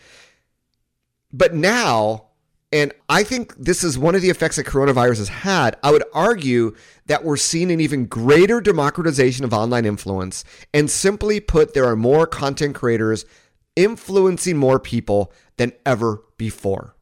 But 1.32 1.54
now, 1.54 2.26
and 2.70 2.92
I 3.08 3.22
think 3.22 3.54
this 3.56 3.82
is 3.82 3.98
one 3.98 4.14
of 4.14 4.20
the 4.20 4.28
effects 4.28 4.56
that 4.56 4.66
coronavirus 4.66 5.16
has 5.16 5.28
had. 5.28 5.78
I 5.82 5.90
would 5.90 6.04
argue 6.12 6.76
that 7.06 7.24
we're 7.24 7.38
seeing 7.38 7.72
an 7.72 7.80
even 7.80 8.04
greater 8.04 8.60
democratization 8.60 9.46
of 9.46 9.54
online 9.54 9.86
influence. 9.86 10.44
And 10.74 10.90
simply 10.90 11.40
put, 11.40 11.72
there 11.72 11.86
are 11.86 11.96
more 11.96 12.26
content 12.26 12.74
creators 12.74 13.24
influencing 13.74 14.58
more 14.58 14.78
people 14.78 15.32
than 15.56 15.72
ever 15.86 16.22
before. 16.36 16.94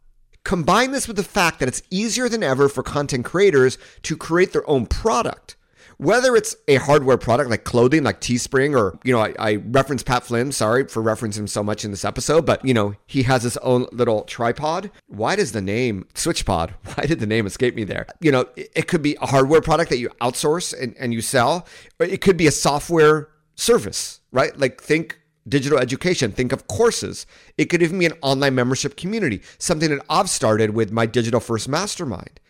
Combine 0.48 0.92
this 0.92 1.06
with 1.06 1.18
the 1.18 1.22
fact 1.22 1.58
that 1.58 1.68
it's 1.68 1.82
easier 1.90 2.26
than 2.26 2.42
ever 2.42 2.70
for 2.70 2.82
content 2.82 3.26
creators 3.26 3.76
to 4.00 4.16
create 4.16 4.54
their 4.54 4.66
own 4.66 4.86
product. 4.86 5.56
Whether 5.98 6.34
it's 6.36 6.56
a 6.66 6.76
hardware 6.76 7.18
product 7.18 7.50
like 7.50 7.64
clothing, 7.64 8.02
like 8.02 8.22
Teespring, 8.22 8.74
or, 8.74 8.98
you 9.04 9.12
know, 9.12 9.20
I, 9.20 9.34
I 9.38 9.54
reference 9.56 10.02
Pat 10.02 10.24
Flynn, 10.24 10.50
sorry 10.52 10.88
for 10.88 11.02
referencing 11.02 11.40
him 11.40 11.48
so 11.48 11.62
much 11.62 11.84
in 11.84 11.90
this 11.90 12.02
episode, 12.02 12.46
but, 12.46 12.64
you 12.64 12.72
know, 12.72 12.94
he 13.06 13.24
has 13.24 13.42
his 13.42 13.58
own 13.58 13.88
little 13.92 14.22
tripod. 14.22 14.90
Why 15.06 15.36
does 15.36 15.52
the 15.52 15.60
name 15.60 16.06
SwitchPod, 16.14 16.70
why 16.94 17.04
did 17.04 17.20
the 17.20 17.26
name 17.26 17.46
escape 17.46 17.74
me 17.74 17.84
there? 17.84 18.06
You 18.22 18.32
know, 18.32 18.46
it, 18.56 18.70
it 18.74 18.88
could 18.88 19.02
be 19.02 19.18
a 19.20 19.26
hardware 19.26 19.60
product 19.60 19.90
that 19.90 19.98
you 19.98 20.08
outsource 20.22 20.72
and, 20.72 20.96
and 20.98 21.12
you 21.12 21.20
sell, 21.20 21.66
or 22.00 22.06
it 22.06 22.22
could 22.22 22.38
be 22.38 22.46
a 22.46 22.52
software 22.52 23.28
service, 23.54 24.20
right? 24.32 24.58
Like 24.58 24.80
think 24.80 25.20
digital 25.48 25.78
education. 25.78 26.32
Think 26.32 26.52
of 26.52 26.66
courses. 26.66 27.26
It 27.56 27.66
could 27.66 27.82
even 27.82 27.98
be 27.98 28.06
an 28.06 28.14
online 28.22 28.54
membership 28.54 28.96
community, 28.96 29.42
something 29.58 29.90
that 29.90 30.04
I've 30.08 30.30
started 30.30 30.70
with 30.70 30.92
my 30.92 31.06
Digital 31.06 31.40
First 31.40 31.68
Mastermind. 31.68 32.40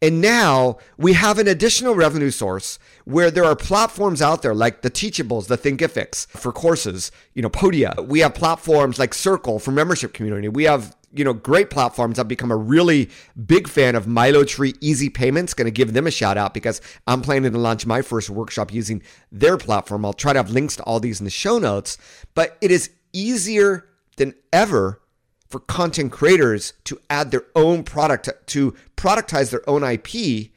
And 0.00 0.20
now 0.20 0.78
we 0.96 1.14
have 1.14 1.38
an 1.38 1.48
additional 1.48 1.94
revenue 1.94 2.30
source 2.30 2.78
where 3.04 3.30
there 3.30 3.44
are 3.44 3.56
platforms 3.56 4.22
out 4.22 4.42
there 4.42 4.54
like 4.54 4.82
the 4.82 4.90
Teachables, 4.90 5.48
the 5.48 5.58
Thinkifics 5.58 6.28
for 6.28 6.52
courses, 6.52 7.10
you 7.34 7.42
know, 7.42 7.50
Podia. 7.50 8.06
We 8.06 8.20
have 8.20 8.34
platforms 8.34 8.98
like 8.98 9.12
Circle 9.12 9.58
for 9.58 9.72
membership 9.72 10.12
community. 10.12 10.48
We 10.48 10.64
have 10.64 10.96
you 11.12 11.24
know, 11.24 11.32
great 11.32 11.70
platforms. 11.70 12.18
I've 12.18 12.28
become 12.28 12.50
a 12.50 12.56
really 12.56 13.08
big 13.46 13.66
fan 13.66 13.94
of 13.94 14.06
MiloTree 14.06 14.76
Easy 14.80 15.08
Payments. 15.08 15.54
Going 15.54 15.64
to 15.64 15.70
give 15.70 15.94
them 15.94 16.06
a 16.06 16.10
shout 16.10 16.36
out 16.36 16.52
because 16.52 16.80
I'm 17.06 17.22
planning 17.22 17.50
to 17.50 17.58
launch 17.58 17.86
my 17.86 18.02
first 18.02 18.28
workshop 18.28 18.72
using 18.72 19.02
their 19.32 19.56
platform. 19.56 20.04
I'll 20.04 20.12
try 20.12 20.32
to 20.32 20.38
have 20.38 20.50
links 20.50 20.76
to 20.76 20.82
all 20.82 21.00
these 21.00 21.20
in 21.20 21.24
the 21.24 21.30
show 21.30 21.58
notes, 21.58 21.96
but 22.34 22.58
it 22.60 22.70
is 22.70 22.90
easier 23.12 23.88
than 24.16 24.34
ever 24.52 25.00
for 25.48 25.60
content 25.60 26.12
creators 26.12 26.74
to 26.84 27.00
add 27.08 27.30
their 27.30 27.44
own 27.56 27.82
product, 27.82 28.28
to 28.46 28.74
productize 28.96 29.50
their 29.50 29.68
own 29.68 29.82
IP. 29.82 30.50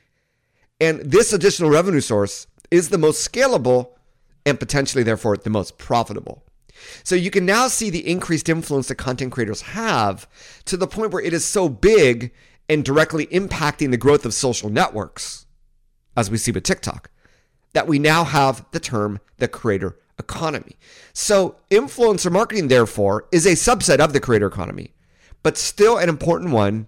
And 0.79 0.99
this 0.99 1.31
additional 1.31 1.69
revenue 1.69 2.01
source 2.01 2.47
is 2.69 2.89
the 2.89 2.97
most 2.97 3.29
scalable 3.29 3.91
and 4.45 4.59
potentially, 4.59 5.03
therefore, 5.03 5.37
the 5.37 5.49
most 5.49 5.77
profitable. 5.77 6.43
So 7.03 7.15
you 7.15 7.29
can 7.29 7.45
now 7.45 7.67
see 7.67 7.89
the 7.89 8.09
increased 8.09 8.49
influence 8.49 8.87
that 8.87 8.95
content 8.95 9.31
creators 9.31 9.61
have 9.61 10.27
to 10.65 10.77
the 10.77 10.87
point 10.87 11.11
where 11.11 11.23
it 11.23 11.33
is 11.33 11.45
so 11.45 11.69
big 11.69 12.33
and 12.67 12.83
directly 12.83 13.27
impacting 13.27 13.91
the 13.91 13.97
growth 13.97 14.25
of 14.25 14.33
social 14.33 14.69
networks, 14.69 15.45
as 16.17 16.31
we 16.31 16.37
see 16.37 16.51
with 16.51 16.63
TikTok, 16.63 17.11
that 17.73 17.87
we 17.87 17.99
now 17.99 18.23
have 18.23 18.65
the 18.71 18.79
term 18.79 19.19
the 19.37 19.47
creator 19.47 19.97
economy. 20.21 20.77
So 21.13 21.57
influencer 21.69 22.31
marketing, 22.31 22.69
therefore, 22.69 23.27
is 23.31 23.45
a 23.45 23.51
subset 23.51 23.99
of 23.99 24.13
the 24.13 24.19
creator 24.19 24.47
economy, 24.47 24.93
but 25.43 25.57
still 25.57 25.97
an 25.97 26.09
important 26.09 26.51
one 26.51 26.87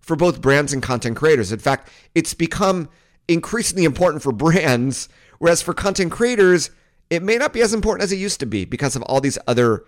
for 0.00 0.16
both 0.16 0.40
brands 0.40 0.72
and 0.72 0.82
content 0.82 1.16
creators. 1.16 1.52
In 1.52 1.58
fact, 1.58 1.90
it's 2.14 2.34
become 2.34 2.88
increasingly 3.28 3.84
important 3.84 4.22
for 4.22 4.32
brands, 4.44 5.08
whereas 5.38 5.62
for 5.62 5.74
content 5.74 6.12
creators, 6.12 6.70
it 7.10 7.22
may 7.22 7.36
not 7.36 7.52
be 7.52 7.60
as 7.60 7.74
important 7.74 8.02
as 8.02 8.12
it 8.12 8.16
used 8.16 8.40
to 8.40 8.46
be 8.46 8.64
because 8.64 8.96
of 8.96 9.02
all 9.02 9.20
these 9.20 9.38
other 9.46 9.84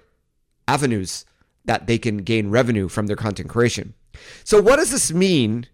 avenues 0.69 1.25
that 1.65 1.87
they 1.87 1.99
can 1.99 2.19
gain 2.19 2.51
revenue 2.51 2.89
from 2.89 3.07
their 3.07 3.17
content 3.17 3.49
creation. 3.49 3.95
So, 4.45 4.61
what 4.61 4.77
does 4.77 4.91
this 4.91 5.13
mean 5.13 5.67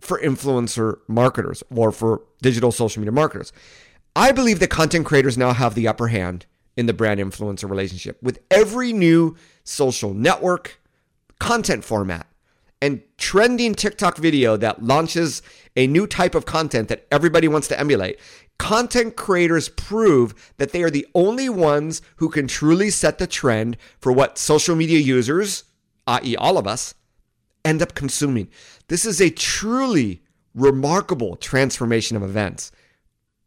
for 0.00 0.20
influencer 0.20 0.98
marketers 1.08 1.62
or 1.74 1.92
for 1.92 2.22
digital 2.42 2.72
social 2.72 3.00
media 3.00 3.12
marketers? 3.12 3.52
I 4.18 4.32
believe 4.32 4.58
that 4.58 4.68
content 4.68 5.06
creators 5.06 5.38
now 5.38 5.52
have 5.52 5.76
the 5.76 5.86
upper 5.86 6.08
hand 6.08 6.44
in 6.76 6.86
the 6.86 6.92
brand 6.92 7.20
influencer 7.20 7.70
relationship 7.70 8.20
with 8.20 8.40
every 8.50 8.92
new 8.92 9.36
social 9.62 10.12
network, 10.12 10.80
content 11.38 11.84
format, 11.84 12.26
and 12.82 13.00
trending 13.16 13.76
TikTok 13.76 14.16
video 14.16 14.56
that 14.56 14.82
launches 14.82 15.40
a 15.76 15.86
new 15.86 16.04
type 16.04 16.34
of 16.34 16.46
content 16.46 16.88
that 16.88 17.06
everybody 17.12 17.46
wants 17.46 17.68
to 17.68 17.78
emulate 17.78 18.18
content 18.58 19.14
creators 19.14 19.68
prove 19.68 20.52
that 20.56 20.72
they 20.72 20.82
are 20.82 20.90
the 20.90 21.06
only 21.14 21.48
ones 21.48 22.02
who 22.16 22.28
can 22.28 22.48
truly 22.48 22.90
set 22.90 23.18
the 23.18 23.26
trend 23.28 23.76
for 24.00 24.10
what 24.10 24.36
social 24.36 24.74
media 24.74 24.98
users, 24.98 25.62
i.e., 26.08 26.34
all 26.34 26.58
of 26.58 26.66
us, 26.66 26.92
end 27.64 27.80
up 27.80 27.94
consuming. 27.94 28.48
This 28.88 29.04
is 29.04 29.20
a 29.20 29.30
truly 29.30 30.24
remarkable 30.56 31.36
transformation 31.36 32.16
of 32.16 32.24
events. 32.24 32.72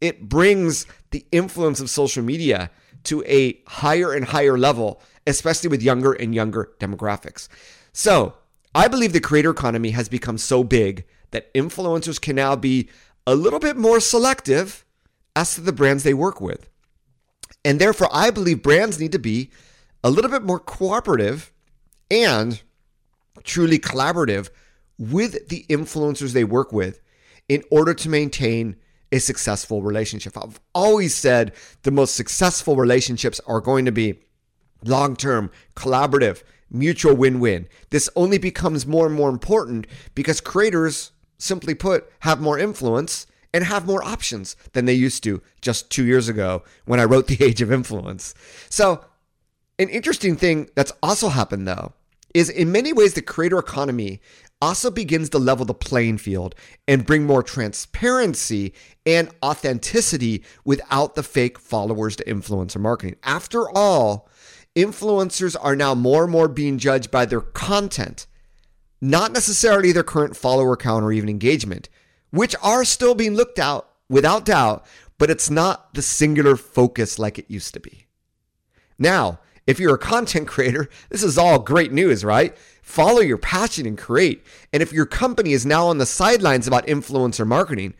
It 0.02 0.28
brings 0.28 0.84
the 1.12 1.24
influence 1.30 1.80
of 1.80 1.88
social 1.88 2.24
media 2.24 2.72
to 3.04 3.22
a 3.22 3.62
higher 3.68 4.12
and 4.12 4.24
higher 4.24 4.58
level, 4.58 5.00
especially 5.28 5.68
with 5.68 5.80
younger 5.80 6.12
and 6.12 6.34
younger 6.34 6.72
demographics. 6.80 7.46
So, 7.92 8.34
I 8.74 8.88
believe 8.88 9.12
the 9.12 9.20
creator 9.20 9.50
economy 9.50 9.90
has 9.90 10.08
become 10.08 10.38
so 10.38 10.64
big 10.64 11.04
that 11.30 11.54
influencers 11.54 12.20
can 12.20 12.34
now 12.34 12.56
be 12.56 12.88
a 13.28 13.36
little 13.36 13.60
bit 13.60 13.76
more 13.76 14.00
selective 14.00 14.84
as 15.36 15.54
to 15.54 15.60
the 15.60 15.72
brands 15.72 16.02
they 16.02 16.14
work 16.14 16.40
with. 16.40 16.68
And 17.64 17.78
therefore, 17.78 18.08
I 18.12 18.30
believe 18.30 18.60
brands 18.60 18.98
need 18.98 19.12
to 19.12 19.20
be 19.20 19.50
a 20.02 20.10
little 20.10 20.30
bit 20.32 20.42
more 20.42 20.58
cooperative 20.58 21.52
and 22.10 22.60
truly 23.44 23.78
collaborative 23.78 24.50
with 24.98 25.48
the 25.48 25.64
influencers 25.68 26.32
they 26.32 26.44
work 26.44 26.72
with 26.72 27.00
in 27.48 27.62
order 27.70 27.94
to 27.94 28.08
maintain 28.08 28.74
a 29.12 29.20
successful 29.20 29.82
relationship. 29.82 30.36
I've 30.36 30.58
always 30.74 31.14
said 31.14 31.52
the 31.82 31.90
most 31.90 32.16
successful 32.16 32.76
relationships 32.76 33.40
are 33.46 33.60
going 33.60 33.84
to 33.84 33.92
be 33.92 34.20
long 34.84 35.14
term, 35.14 35.50
collaborative, 35.76 36.42
mutual 36.70 37.14
win 37.14 37.38
win. 37.38 37.68
This 37.90 38.08
only 38.16 38.38
becomes 38.38 38.86
more 38.86 39.06
and 39.06 39.14
more 39.14 39.28
important 39.28 39.86
because 40.14 40.40
creators, 40.40 41.12
simply 41.38 41.74
put, 41.74 42.10
have 42.20 42.40
more 42.40 42.58
influence 42.58 43.26
and 43.52 43.64
have 43.64 43.86
more 43.86 44.02
options 44.02 44.56
than 44.72 44.86
they 44.86 44.94
used 44.94 45.22
to 45.24 45.42
just 45.60 45.90
two 45.90 46.06
years 46.06 46.28
ago 46.28 46.62
when 46.86 46.98
I 46.98 47.04
wrote 47.04 47.26
The 47.26 47.44
Age 47.44 47.60
of 47.60 47.70
Influence. 47.70 48.34
So, 48.70 49.04
an 49.78 49.88
interesting 49.88 50.36
thing 50.36 50.70
that's 50.74 50.92
also 51.02 51.28
happened 51.28 51.68
though 51.68 51.92
is 52.34 52.48
in 52.48 52.72
many 52.72 52.92
ways 52.92 53.14
the 53.14 53.22
creator 53.22 53.58
economy 53.58 54.20
also 54.62 54.90
begins 54.90 55.28
to 55.28 55.38
level 55.38 55.66
the 55.66 55.74
playing 55.74 56.16
field 56.16 56.54
and 56.88 57.04
bring 57.04 57.26
more 57.26 57.42
transparency 57.42 58.72
and 59.04 59.28
authenticity 59.42 60.42
without 60.64 61.14
the 61.14 61.22
fake 61.22 61.58
followers 61.58 62.16
to 62.16 62.24
influencer 62.24 62.80
marketing. 62.80 63.16
After 63.24 63.68
all, 63.70 64.30
influencers 64.74 65.54
are 65.60 65.76
now 65.76 65.94
more 65.94 66.22
and 66.22 66.32
more 66.32 66.48
being 66.48 66.78
judged 66.78 67.10
by 67.10 67.26
their 67.26 67.40
content, 67.40 68.26
not 69.00 69.32
necessarily 69.32 69.92
their 69.92 70.02
current 70.02 70.36
follower 70.36 70.76
count 70.76 71.04
or 71.04 71.12
even 71.12 71.28
engagement 71.28 71.90
which 72.32 72.56
are 72.62 72.84
still 72.84 73.14
being 73.14 73.34
looked 73.34 73.58
at 73.58 73.84
without 74.08 74.44
doubt, 74.44 74.84
but 75.18 75.30
it's 75.30 75.50
not 75.50 75.94
the 75.94 76.02
singular 76.02 76.56
focus 76.56 77.18
like 77.18 77.38
it 77.38 77.50
used 77.50 77.74
to 77.74 77.80
be. 77.80 78.06
Now, 78.98 79.38
if 79.66 79.78
you're 79.78 79.94
a 79.94 79.98
content 79.98 80.48
creator, 80.48 80.88
this 81.08 81.22
is 81.22 81.38
all 81.38 81.58
great 81.58 81.92
news, 81.92 82.24
right? 82.24 82.56
Follow 82.82 83.20
your 83.20 83.38
passion 83.38 83.86
and 83.86 83.96
create. 83.96 84.44
And 84.72 84.82
if 84.82 84.92
your 84.92 85.06
company 85.06 85.52
is 85.52 85.64
now 85.64 85.86
on 85.86 85.98
the 85.98 86.06
sidelines 86.06 86.66
about 86.66 86.86
influencer 86.86 87.46
marketing 87.46 87.94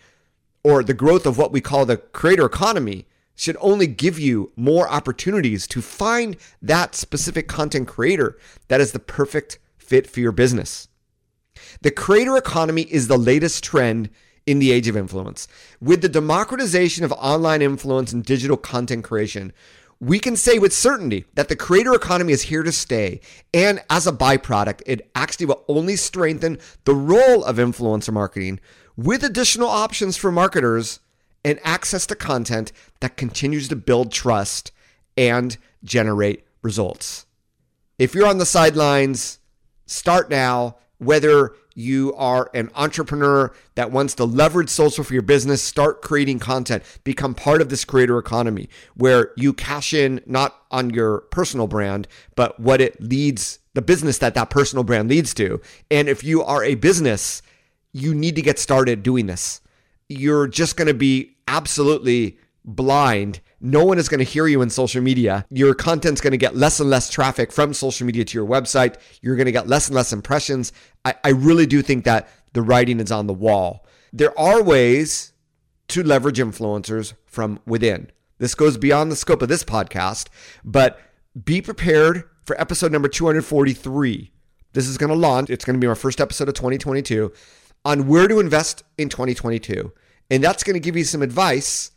or 0.64 0.82
the 0.82 0.94
growth 0.94 1.26
of 1.26 1.38
what 1.38 1.52
we 1.52 1.60
call 1.60 1.86
the 1.86 1.96
creator 1.96 2.46
economy, 2.46 3.06
should 3.34 3.56
only 3.60 3.86
give 3.86 4.18
you 4.18 4.52
more 4.56 4.88
opportunities 4.88 5.66
to 5.66 5.82
find 5.82 6.36
that 6.60 6.94
specific 6.94 7.48
content 7.48 7.88
creator 7.88 8.38
that 8.68 8.80
is 8.80 8.92
the 8.92 8.98
perfect 8.98 9.58
fit 9.78 10.06
for 10.06 10.20
your 10.20 10.32
business. 10.32 10.88
The 11.80 11.90
creator 11.90 12.36
economy 12.36 12.82
is 12.82 13.08
the 13.08 13.18
latest 13.18 13.64
trend 13.64 14.10
in 14.46 14.58
the 14.58 14.72
age 14.72 14.88
of 14.88 14.96
influence. 14.96 15.48
With 15.80 16.02
the 16.02 16.08
democratization 16.08 17.04
of 17.04 17.12
online 17.12 17.62
influence 17.62 18.12
and 18.12 18.24
digital 18.24 18.56
content 18.56 19.04
creation, 19.04 19.52
we 20.02 20.18
can 20.18 20.34
say 20.34 20.58
with 20.58 20.72
certainty 20.72 21.24
that 21.34 21.48
the 21.48 21.54
creator 21.54 21.94
economy 21.94 22.32
is 22.32 22.42
here 22.42 22.64
to 22.64 22.72
stay. 22.72 23.20
And 23.54 23.80
as 23.88 24.04
a 24.04 24.12
byproduct, 24.12 24.82
it 24.84 25.08
actually 25.14 25.46
will 25.46 25.64
only 25.68 25.94
strengthen 25.94 26.58
the 26.84 26.94
role 26.94 27.44
of 27.44 27.58
influencer 27.58 28.12
marketing 28.12 28.58
with 28.96 29.22
additional 29.22 29.68
options 29.68 30.16
for 30.16 30.32
marketers 30.32 30.98
and 31.44 31.60
access 31.62 32.04
to 32.06 32.16
content 32.16 32.72
that 32.98 33.16
continues 33.16 33.68
to 33.68 33.76
build 33.76 34.10
trust 34.10 34.72
and 35.16 35.56
generate 35.84 36.44
results. 36.62 37.26
If 37.96 38.12
you're 38.12 38.26
on 38.26 38.38
the 38.38 38.46
sidelines, 38.46 39.38
start 39.86 40.28
now. 40.28 40.78
Whether 40.98 41.54
you 41.74 42.14
are 42.14 42.50
an 42.54 42.70
entrepreneur 42.74 43.52
that 43.74 43.90
wants 43.90 44.14
to 44.14 44.24
leverage 44.24 44.68
social 44.68 45.04
for 45.04 45.12
your 45.12 45.22
business, 45.22 45.62
start 45.62 46.02
creating 46.02 46.38
content, 46.38 46.82
become 47.04 47.34
part 47.34 47.60
of 47.60 47.68
this 47.68 47.84
creator 47.84 48.18
economy 48.18 48.68
where 48.94 49.32
you 49.36 49.52
cash 49.52 49.92
in 49.92 50.20
not 50.26 50.62
on 50.70 50.90
your 50.90 51.20
personal 51.30 51.66
brand, 51.66 52.06
but 52.34 52.58
what 52.60 52.80
it 52.80 53.00
leads, 53.00 53.58
the 53.74 53.82
business 53.82 54.18
that 54.18 54.34
that 54.34 54.50
personal 54.50 54.84
brand 54.84 55.08
leads 55.08 55.34
to. 55.34 55.60
And 55.90 56.08
if 56.08 56.22
you 56.24 56.42
are 56.42 56.62
a 56.64 56.74
business, 56.74 57.42
you 57.92 58.14
need 58.14 58.36
to 58.36 58.42
get 58.42 58.58
started 58.58 59.02
doing 59.02 59.26
this. 59.26 59.60
You're 60.08 60.48
just 60.48 60.76
going 60.76 60.88
to 60.88 60.94
be 60.94 61.36
absolutely 61.48 62.38
blind. 62.64 63.40
No 63.60 63.84
one 63.84 63.98
is 63.98 64.08
going 64.08 64.18
to 64.18 64.24
hear 64.24 64.46
you 64.46 64.62
in 64.62 64.70
social 64.70 65.02
media. 65.02 65.44
Your 65.50 65.74
content's 65.74 66.20
going 66.20 66.32
to 66.32 66.38
get 66.38 66.56
less 66.56 66.80
and 66.80 66.90
less 66.90 67.10
traffic 67.10 67.52
from 67.52 67.74
social 67.74 68.06
media 68.06 68.24
to 68.24 68.38
your 68.38 68.46
website. 68.46 68.96
You're 69.20 69.36
going 69.36 69.46
to 69.46 69.52
get 69.52 69.68
less 69.68 69.88
and 69.88 69.94
less 69.94 70.12
impressions. 70.12 70.72
I, 71.04 71.14
I 71.24 71.28
really 71.30 71.66
do 71.66 71.82
think 71.82 72.04
that 72.04 72.28
the 72.52 72.62
writing 72.62 73.00
is 73.00 73.10
on 73.10 73.26
the 73.26 73.34
wall. 73.34 73.86
There 74.12 74.38
are 74.38 74.62
ways 74.62 75.32
to 75.88 76.02
leverage 76.02 76.38
influencers 76.38 77.14
from 77.26 77.60
within. 77.66 78.10
This 78.38 78.54
goes 78.54 78.76
beyond 78.76 79.10
the 79.10 79.16
scope 79.16 79.42
of 79.42 79.48
this 79.48 79.64
podcast, 79.64 80.28
but 80.64 81.00
be 81.44 81.62
prepared 81.62 82.24
for 82.44 82.60
episode 82.60 82.92
number 82.92 83.08
243. 83.08 84.32
This 84.72 84.88
is 84.88 84.98
going 84.98 85.10
to 85.10 85.16
launch. 85.16 85.50
It's 85.50 85.64
going 85.64 85.74
to 85.74 85.80
be 85.80 85.86
our 85.86 85.94
first 85.94 86.20
episode 86.20 86.48
of 86.48 86.54
2022 86.54 87.32
on 87.84 88.06
where 88.06 88.28
to 88.28 88.40
invest 88.40 88.82
in 88.98 89.08
2022. 89.08 89.92
And 90.30 90.42
that's 90.42 90.64
going 90.64 90.74
to 90.74 90.80
give 90.80 90.96
you 90.96 91.04
some 91.04 91.22
advice 91.22 91.90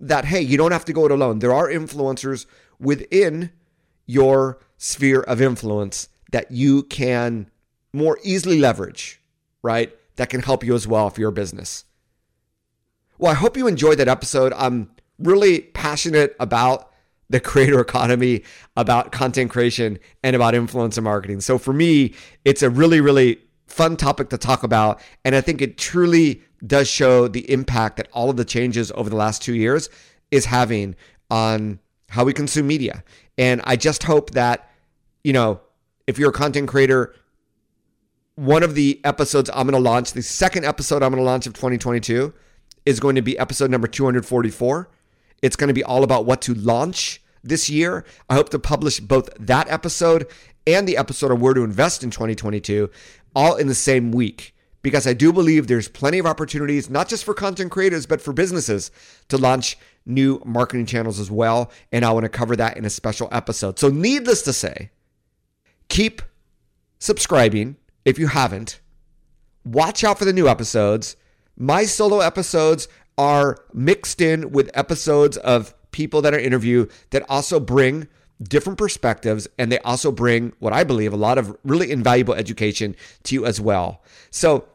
that, 0.00 0.24
hey, 0.24 0.40
you 0.40 0.56
don't 0.56 0.72
have 0.72 0.84
to 0.86 0.92
go 0.92 1.04
it 1.04 1.10
alone. 1.10 1.38
There 1.38 1.52
are 1.52 1.68
influencers 1.68 2.46
within 2.80 3.52
your 4.06 4.58
sphere 4.78 5.20
of 5.20 5.40
influence 5.40 6.08
that 6.32 6.50
you 6.50 6.82
can 6.84 7.50
more 7.92 8.18
easily 8.22 8.58
leverage, 8.58 9.20
right? 9.62 9.94
That 10.16 10.30
can 10.30 10.42
help 10.42 10.64
you 10.64 10.74
as 10.74 10.86
well 10.86 11.10
for 11.10 11.20
your 11.20 11.30
business. 11.30 11.84
Well, 13.18 13.30
I 13.30 13.34
hope 13.34 13.56
you 13.56 13.66
enjoyed 13.66 13.98
that 13.98 14.08
episode. 14.08 14.52
I'm 14.54 14.90
really 15.18 15.60
passionate 15.60 16.34
about 16.40 16.90
the 17.30 17.40
creator 17.40 17.80
economy, 17.80 18.42
about 18.76 19.12
content 19.12 19.50
creation, 19.50 19.98
and 20.22 20.36
about 20.36 20.54
influencer 20.54 21.02
marketing. 21.02 21.40
So 21.40 21.56
for 21.58 21.72
me, 21.72 22.14
it's 22.44 22.62
a 22.62 22.70
really, 22.70 23.00
really 23.00 23.40
fun 23.66 23.96
topic 23.96 24.28
to 24.30 24.38
talk 24.38 24.62
about. 24.62 25.00
And 25.24 25.34
I 25.34 25.40
think 25.40 25.62
it 25.62 25.78
truly 25.78 26.42
does 26.66 26.88
show 26.88 27.28
the 27.28 27.50
impact 27.50 27.96
that 27.96 28.08
all 28.12 28.28
of 28.28 28.36
the 28.36 28.44
changes 28.44 28.92
over 28.94 29.08
the 29.08 29.16
last 29.16 29.42
two 29.42 29.54
years 29.54 29.88
is 30.30 30.44
having 30.44 30.94
on 31.30 31.78
how 32.08 32.24
we 32.24 32.32
consume 32.32 32.66
media. 32.66 33.02
And 33.38 33.62
I 33.64 33.76
just 33.76 34.02
hope 34.02 34.32
that, 34.32 34.70
you 35.24 35.32
know, 35.32 35.60
if 36.06 36.18
you're 36.18 36.30
a 36.30 36.34
content 36.34 36.68
creator, 36.68 37.14
one 38.34 38.62
of 38.62 38.74
the 38.74 39.00
episodes 39.04 39.50
I'm 39.50 39.66
going 39.66 39.82
to 39.82 39.90
launch, 39.90 40.12
the 40.12 40.22
second 40.22 40.64
episode 40.64 41.02
I'm 41.02 41.10
going 41.10 41.22
to 41.22 41.28
launch 41.28 41.46
of 41.46 41.52
2022 41.54 42.32
is 42.86 42.98
going 42.98 43.14
to 43.16 43.22
be 43.22 43.38
episode 43.38 43.70
number 43.70 43.86
244. 43.86 44.88
It's 45.42 45.56
going 45.56 45.68
to 45.68 45.74
be 45.74 45.84
all 45.84 46.04
about 46.04 46.24
what 46.24 46.40
to 46.42 46.54
launch 46.54 47.22
this 47.44 47.68
year. 47.68 48.04
I 48.30 48.34
hope 48.34 48.48
to 48.50 48.58
publish 48.58 49.00
both 49.00 49.28
that 49.38 49.68
episode 49.68 50.28
and 50.66 50.88
the 50.88 50.96
episode 50.96 51.30
on 51.30 51.40
where 51.40 51.54
to 51.54 51.64
invest 51.64 52.02
in 52.02 52.10
2022 52.10 52.88
all 53.34 53.56
in 53.56 53.66
the 53.66 53.74
same 53.74 54.12
week 54.12 54.54
because 54.82 55.06
I 55.06 55.12
do 55.12 55.32
believe 55.32 55.66
there's 55.66 55.88
plenty 55.88 56.18
of 56.18 56.26
opportunities, 56.26 56.90
not 56.90 57.08
just 57.08 57.24
for 57.24 57.34
content 57.34 57.70
creators, 57.70 58.06
but 58.06 58.20
for 58.20 58.32
businesses 58.32 58.90
to 59.28 59.38
launch 59.38 59.78
new 60.04 60.42
marketing 60.44 60.86
channels 60.86 61.20
as 61.20 61.30
well. 61.30 61.70
And 61.92 62.04
I 62.04 62.12
want 62.12 62.24
to 62.24 62.28
cover 62.28 62.56
that 62.56 62.76
in 62.76 62.84
a 62.84 62.90
special 62.90 63.28
episode. 63.30 63.78
So, 63.78 63.88
needless 63.88 64.42
to 64.42 64.52
say, 64.52 64.90
keep 65.88 66.20
subscribing 66.98 67.76
if 68.04 68.18
you 68.18 68.28
haven't. 68.28 68.80
Watch 69.64 70.02
out 70.04 70.18
for 70.18 70.24
the 70.24 70.32
new 70.32 70.48
episodes. 70.48 71.16
My 71.56 71.84
solo 71.84 72.20
episodes 72.20 72.88
are 73.18 73.58
mixed 73.72 74.20
in 74.20 74.50
with 74.50 74.70
episodes 74.74 75.36
of 75.38 75.74
people 75.92 76.22
that 76.22 76.34
I 76.34 76.38
interview 76.38 76.86
that 77.10 77.24
also 77.28 77.60
bring 77.60 78.08
different 78.42 78.78
perspectives 78.78 79.46
and 79.58 79.70
they 79.70 79.78
also 79.80 80.10
bring 80.10 80.52
what 80.58 80.72
I 80.72 80.84
believe 80.84 81.12
a 81.12 81.16
lot 81.16 81.38
of 81.38 81.56
really 81.64 81.90
invaluable 81.90 82.34
education 82.34 82.96
to 83.24 83.34
you 83.34 83.46
as 83.46 83.60
well. 83.60 84.02
So 84.30 84.66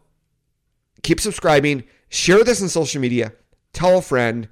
keep 1.04 1.20
subscribing, 1.20 1.84
share 2.10 2.44
this 2.44 2.62
on 2.62 2.70
social 2.70 3.02
media, 3.02 3.34
tell 3.74 3.98
a 3.98 4.02
friend. 4.02 4.48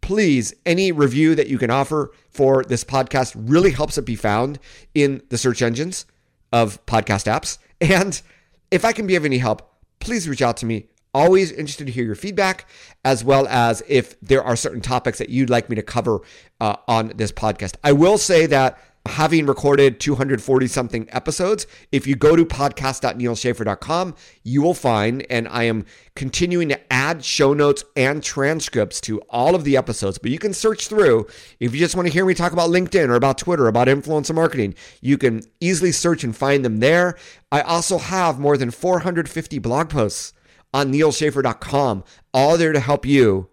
Please, 0.00 0.52
any 0.66 0.90
review 0.90 1.36
that 1.36 1.46
you 1.46 1.58
can 1.58 1.70
offer 1.70 2.10
for 2.30 2.64
this 2.64 2.82
podcast 2.82 3.34
really 3.36 3.70
helps 3.70 3.98
it 3.98 4.04
be 4.04 4.16
found 4.16 4.58
in 4.94 5.22
the 5.28 5.38
search 5.38 5.62
engines 5.62 6.06
of 6.52 6.84
podcast 6.86 7.30
apps. 7.30 7.58
And 7.82 8.22
if 8.70 8.84
I 8.84 8.92
can 8.92 9.06
be 9.06 9.16
of 9.16 9.24
any 9.24 9.38
help, 9.38 9.68
please 9.98 10.28
reach 10.28 10.40
out 10.40 10.56
to 10.58 10.66
me. 10.66 10.86
Always 11.12 11.50
interested 11.50 11.86
to 11.86 11.92
hear 11.92 12.04
your 12.04 12.14
feedback, 12.14 12.66
as 13.04 13.22
well 13.22 13.46
as 13.48 13.82
if 13.86 14.18
there 14.20 14.42
are 14.42 14.56
certain 14.56 14.80
topics 14.80 15.18
that 15.18 15.28
you'd 15.28 15.50
like 15.50 15.68
me 15.68 15.76
to 15.76 15.82
cover 15.82 16.20
uh, 16.60 16.76
on 16.88 17.12
this 17.16 17.32
podcast. 17.32 17.74
I 17.84 17.92
will 17.92 18.16
say 18.16 18.46
that 18.46 18.78
having 19.06 19.46
recorded 19.46 19.98
240 19.98 20.66
something 20.68 21.08
episodes, 21.10 21.66
if 21.90 22.06
you 22.06 22.14
go 22.14 22.36
to 22.36 22.44
podcast.nealschaffer.com, 22.44 24.14
you 24.44 24.62
will 24.62 24.74
find, 24.74 25.26
and 25.28 25.48
I 25.48 25.64
am 25.64 25.84
continuing 26.14 26.68
to 26.68 26.92
add 26.92 27.24
show 27.24 27.52
notes 27.52 27.84
and 27.96 28.22
transcripts 28.22 29.00
to 29.02 29.20
all 29.28 29.54
of 29.54 29.64
the 29.64 29.76
episodes, 29.76 30.18
but 30.18 30.30
you 30.30 30.38
can 30.38 30.54
search 30.54 30.86
through. 30.88 31.26
If 31.58 31.74
you 31.74 31.80
just 31.80 31.96
want 31.96 32.06
to 32.06 32.12
hear 32.12 32.24
me 32.24 32.34
talk 32.34 32.52
about 32.52 32.70
LinkedIn 32.70 33.08
or 33.08 33.16
about 33.16 33.38
Twitter, 33.38 33.66
about 33.66 33.88
influencer 33.88 34.34
marketing, 34.34 34.74
you 35.00 35.18
can 35.18 35.42
easily 35.60 35.92
search 35.92 36.22
and 36.22 36.36
find 36.36 36.64
them 36.64 36.78
there. 36.78 37.16
I 37.50 37.62
also 37.62 37.98
have 37.98 38.38
more 38.38 38.56
than 38.56 38.70
450 38.70 39.58
blog 39.58 39.90
posts 39.90 40.32
on 40.72 40.92
nealschaffer.com, 40.92 42.04
all 42.32 42.56
there 42.56 42.72
to 42.72 42.80
help 42.80 43.04
you 43.04 43.48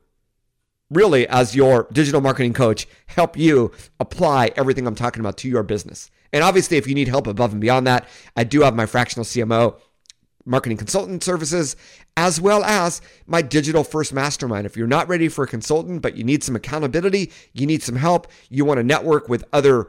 really 0.90 1.28
as 1.28 1.56
your 1.56 1.88
digital 1.92 2.22
marketing 2.22 2.54
coach 2.54 2.88
help 3.08 3.38
you 3.38 3.72
apply 4.00 4.52
everything 4.56 4.88
I'm 4.88 4.96
talking 4.96 5.20
about 5.20 5.38
to 5.38 5.50
your 5.50 5.64
business. 5.64 6.10
And 6.32 6.44
obviously, 6.44 6.78
if 6.78 6.88
you 6.88 6.96
need 6.96 7.08
help 7.08 7.28
above 7.28 7.52
and 7.52 7.62
beyond 7.62 7.88
that, 7.88 8.08
I 8.36 8.44
do 8.44 8.62
have 8.62 8.76
my 8.76 8.86
fractional 8.86 9.26
CMO 9.26 9.80
marketing 10.46 10.78
consultant 10.78 11.24
services, 11.24 11.76
as 12.18 12.42
well 12.42 12.64
as 12.64 13.02
my 13.28 13.42
digital 13.42 13.84
first 13.84 14.14
mastermind. 14.14 14.66
If 14.66 14.76
you're 14.76 14.88
not 14.88 15.08
ready 15.08 15.28
for 15.28 15.44
a 15.44 15.48
consultant, 15.48 16.02
but 16.02 16.18
you 16.18 16.24
need 16.24 16.44
some 16.44 16.56
accountability, 16.56 17.32
you 17.54 17.66
need 17.66 17.84
some 17.84 17.96
help, 17.96 18.28
you 18.50 18.66
want 18.66 18.80
to 18.80 18.84
network 18.84 19.30
with 19.30 19.44
other 19.54 19.88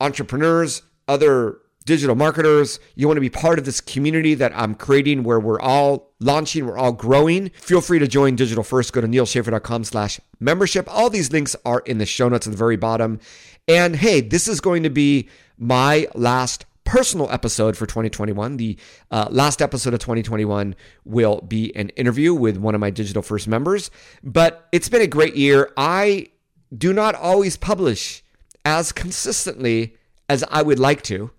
entrepreneurs, 0.00 0.82
other 1.06 1.58
digital 1.82 2.14
marketers, 2.14 2.80
you 2.94 3.06
want 3.06 3.16
to 3.16 3.22
be 3.22 3.30
part 3.30 3.58
of 3.58 3.64
this 3.64 3.80
community 3.80 4.34
that 4.34 4.52
I'm 4.54 4.74
creating 4.74 5.24
where 5.24 5.40
we're 5.40 5.60
all 5.60 6.12
launching, 6.20 6.66
we're 6.66 6.78
all 6.78 6.92
growing, 6.92 7.50
feel 7.50 7.80
free 7.80 7.98
to 7.98 8.06
join 8.06 8.36
Digital 8.36 8.64
First. 8.64 8.92
Go 8.92 9.00
to 9.00 9.06
nealschaffer.com 9.06 9.84
slash 9.84 10.20
membership. 10.40 10.86
All 10.88 11.10
these 11.10 11.32
links 11.32 11.56
are 11.64 11.80
in 11.80 11.98
the 11.98 12.06
show 12.06 12.28
notes 12.28 12.46
at 12.46 12.50
the 12.50 12.56
very 12.56 12.76
bottom. 12.76 13.20
And 13.68 13.96
hey, 13.96 14.20
this 14.20 14.48
is 14.48 14.60
going 14.60 14.82
to 14.82 14.90
be 14.90 15.28
my 15.58 16.08
last 16.14 16.64
personal 16.84 17.30
episode 17.30 17.76
for 17.76 17.86
2021. 17.86 18.56
The 18.56 18.76
uh, 19.10 19.28
last 19.30 19.62
episode 19.62 19.94
of 19.94 20.00
2021 20.00 20.74
will 21.04 21.40
be 21.40 21.74
an 21.76 21.90
interview 21.90 22.34
with 22.34 22.56
one 22.56 22.74
of 22.74 22.80
my 22.80 22.90
Digital 22.90 23.22
First 23.22 23.48
members. 23.48 23.90
But 24.22 24.68
it's 24.72 24.88
been 24.88 25.02
a 25.02 25.06
great 25.06 25.36
year. 25.36 25.72
I 25.76 26.28
do 26.76 26.92
not 26.92 27.14
always 27.14 27.56
publish 27.56 28.22
as 28.64 28.92
consistently 28.92 29.96
as 30.28 30.44
I 30.50 30.62
would 30.62 30.78
like 30.78 31.02
to. 31.02 31.30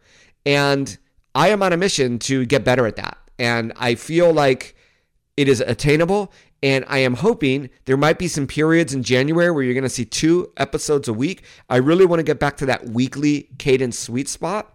And 0.46 0.98
I 1.36 1.50
am 1.50 1.64
on 1.64 1.74
a 1.74 1.78
mission 1.78 2.20
to 2.20 2.46
get 2.46 2.64
better 2.64 2.86
at 2.86 2.96
that. 2.98 3.18
And 3.40 3.74
I 3.76 3.96
feel 3.96 4.32
like 4.32 4.76
it 5.36 5.48
is 5.48 5.62
attainable 5.62 6.32
And 6.64 6.86
I 6.88 7.00
am 7.00 7.16
hoping 7.16 7.70
there 7.86 7.98
might 7.98 8.18
be 8.18 8.30
some 8.30 8.48
periods 8.48 8.94
in 8.94 9.04
January 9.04 9.52
where 9.52 9.64
you're 9.64 9.74
going 9.74 9.84
to 9.84 9.90
see 9.90 10.06
two 10.06 10.52
episodes 10.56 11.10
a 11.10 11.14
week. 11.14 11.44
I 11.70 11.76
really 11.76 12.06
want 12.06 12.22
to 12.22 12.24
get 12.24 12.40
back 12.40 12.56
to 12.58 12.66
that 12.68 12.86
weekly 12.86 13.50
cadence 13.58 14.00
sweet 14.00 14.30
spot 14.30 14.73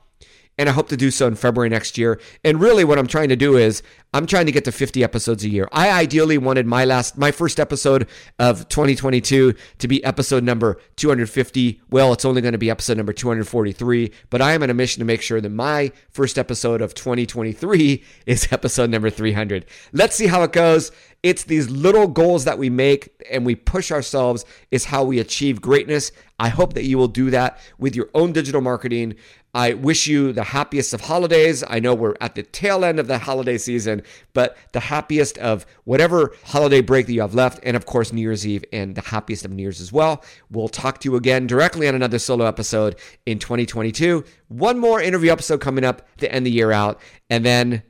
and 0.59 0.69
I 0.69 0.73
hope 0.73 0.89
to 0.89 0.97
do 0.97 1.11
so 1.11 1.27
in 1.27 1.37
February 1.37 1.69
next 1.69 1.97
year. 1.97 2.21
And 2.45 2.61
really, 2.61 2.85
what 2.85 2.99
I'm 2.99 3.07
trying 3.07 3.29
to 3.29 3.37
do 3.37 3.57
is 3.57 3.83
I'm 4.13 4.27
trying 4.27 4.47
to 4.47 4.53
get 4.53 4.65
to 4.65 4.73
50 4.73 5.05
episodes 5.05 5.45
a 5.45 5.49
year. 5.49 5.69
I 5.71 5.91
ideally 5.91 6.39
wanted 6.39 6.67
my 6.67 6.85
last, 6.85 7.17
my 7.17 7.31
first 7.31 7.61
episode 7.61 8.09
of 8.39 8.69
2022 8.69 9.55
to 9.79 9.89
be 9.89 10.03
episode 10.03 10.43
number 10.43 10.81
250. 10.97 11.81
Well, 11.91 12.13
it's 12.13 12.25
only 12.25 12.41
going 12.41 12.53
to 12.53 12.59
be 12.59 12.71
episode 12.71 12.97
number 12.97 13.13
243, 13.13 14.11
but 14.31 14.43
I 14.43 14.53
am 14.53 14.63
on 14.63 14.71
a 14.71 14.75
mission 14.75 15.01
to 15.01 15.05
make 15.05 15.23
sure 15.23 15.41
that 15.41 15.51
my 15.51 15.93
first 16.11 16.39
episode 16.39 16.81
of 16.81 16.95
2023 16.95 18.03
is 18.27 18.49
episode 18.51 18.91
number 18.91 19.11
300. 19.11 19.67
Let's 19.93 20.17
see 20.17 20.27
how 20.27 20.43
it 20.43 20.53
goes. 20.53 20.91
It's 21.23 21.45
these 21.45 21.69
little 21.69 22.07
goals 22.07 22.45
that 22.45 22.59
we 22.59 22.71
make 22.71 23.25
and 23.31 23.45
we 23.45 23.57
push 23.57 23.91
ourselves 23.91 24.45
is 24.71 24.87
how 24.87 25.05
we 25.05 25.19
achieve 25.19 25.61
greatness. 25.61 26.13
I 26.39 26.49
hope 26.49 26.75
that 26.75 26.85
you 26.85 26.97
will 26.97 27.09
do 27.09 27.31
that 27.31 27.59
with 27.77 27.97
your 27.97 28.09
own 28.15 28.33
digital 28.33 28.61
marketing. 28.61 29.17
I 29.59 29.75
wish 29.75 30.07
you 30.07 30.33
the 30.33 30.45
happiest 30.45 30.95
of 30.95 31.01
holidays. 31.01 31.65
I 31.67 31.81
know 31.81 31.93
we're 31.93 32.15
at 32.21 32.37
the 32.37 32.45
tail 32.45 32.85
end 32.85 33.01
of 33.01 33.09
the 33.09 33.19
holiday 33.19 33.59
season, 33.59 34.05
but 34.33 34.57
the 34.71 34.79
happiest 34.79 35.37
of 35.39 35.67
whatever 35.83 36.33
holiday 36.45 36.81
break 36.81 37.07
that 37.07 37.13
you 37.13 37.23
have 37.23 37.35
left, 37.35 37.59
and 37.65 37.77
of 37.77 37.85
course, 37.85 38.13
New 38.13 38.21
Year's 38.21 38.47
Eve, 38.47 38.65
and 38.73 38.95
the 38.95 39.01
happiest 39.01 39.45
of 39.45 39.51
New 39.51 39.63
Year's 39.65 39.81
as 39.81 39.93
well. 39.93 40.25
We'll 40.49 40.69
talk 40.69 41.01
to 41.01 41.11
you 41.11 41.17
again 41.17 41.49
directly 41.49 41.89
on 41.89 41.97
another 41.97 42.21
solo 42.21 42.45
episode 42.45 43.01
in 43.27 43.41
2022. 43.41 44.23
One 44.47 44.79
more 44.79 45.03
interview 45.03 45.33
episode 45.33 45.61
coming 45.61 45.83
up 45.83 46.07
to 46.19 46.33
end 46.33 46.47
the 46.47 46.53
year 46.53 46.71
out, 46.71 47.01
and 47.29 47.45
then 47.45 47.83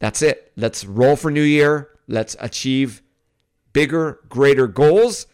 that's 0.00 0.20
it. 0.20 0.52
Let's 0.54 0.84
roll 0.84 1.16
for 1.16 1.30
New 1.30 1.40
Year. 1.40 1.88
Let's 2.08 2.36
achieve 2.40 3.00
bigger, 3.72 4.20
greater 4.28 4.66
goals. 4.66 5.26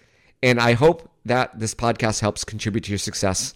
And 0.44 0.60
I 0.60 0.74
hope 0.74 1.10
that 1.24 1.58
this 1.58 1.74
podcast 1.74 2.20
helps 2.20 2.44
contribute 2.44 2.84
to 2.84 2.92
your 2.92 2.98
success 2.98 3.52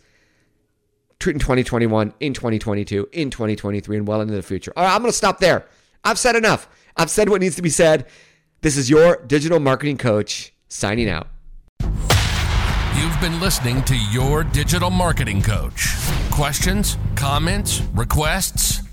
in 1.27 1.39
2021, 1.39 2.15
in 2.21 2.35
2022, 2.35 3.09
in 3.13 3.31
2023, 3.31 3.97
and 3.97 4.09
well 4.09 4.21
into 4.21 4.35
the 4.35 4.43
future. 4.43 4.73
All 4.77 4.85
right, 4.85 4.95
I'm 4.95 5.01
going 5.03 5.11
to 5.11 5.17
stop 5.17 5.39
there. 5.39 5.67
I've 6.05 6.19
said 6.19 6.37
enough. 6.37 6.69
I've 6.97 7.11
said 7.11 7.29
what 7.29 7.41
needs 7.41 7.57
to 7.57 7.63
be 7.63 7.71
said. 7.71 8.07
This 8.63 8.77
is 8.77 8.91
your 8.91 9.17
digital 9.27 9.61
marketing 9.61 9.99
coach 9.99 10.53
signing 10.69 11.09
out. 11.09 11.29
You've 11.81 13.21
been 13.21 13.41
listening 13.41 13.83
to 13.85 13.97
Your 14.11 14.45
Digital 14.45 14.91
Marketing 14.91 15.41
Coach. 15.43 15.95
Questions, 16.31 16.99
comments, 17.17 17.83
requests? 17.95 18.90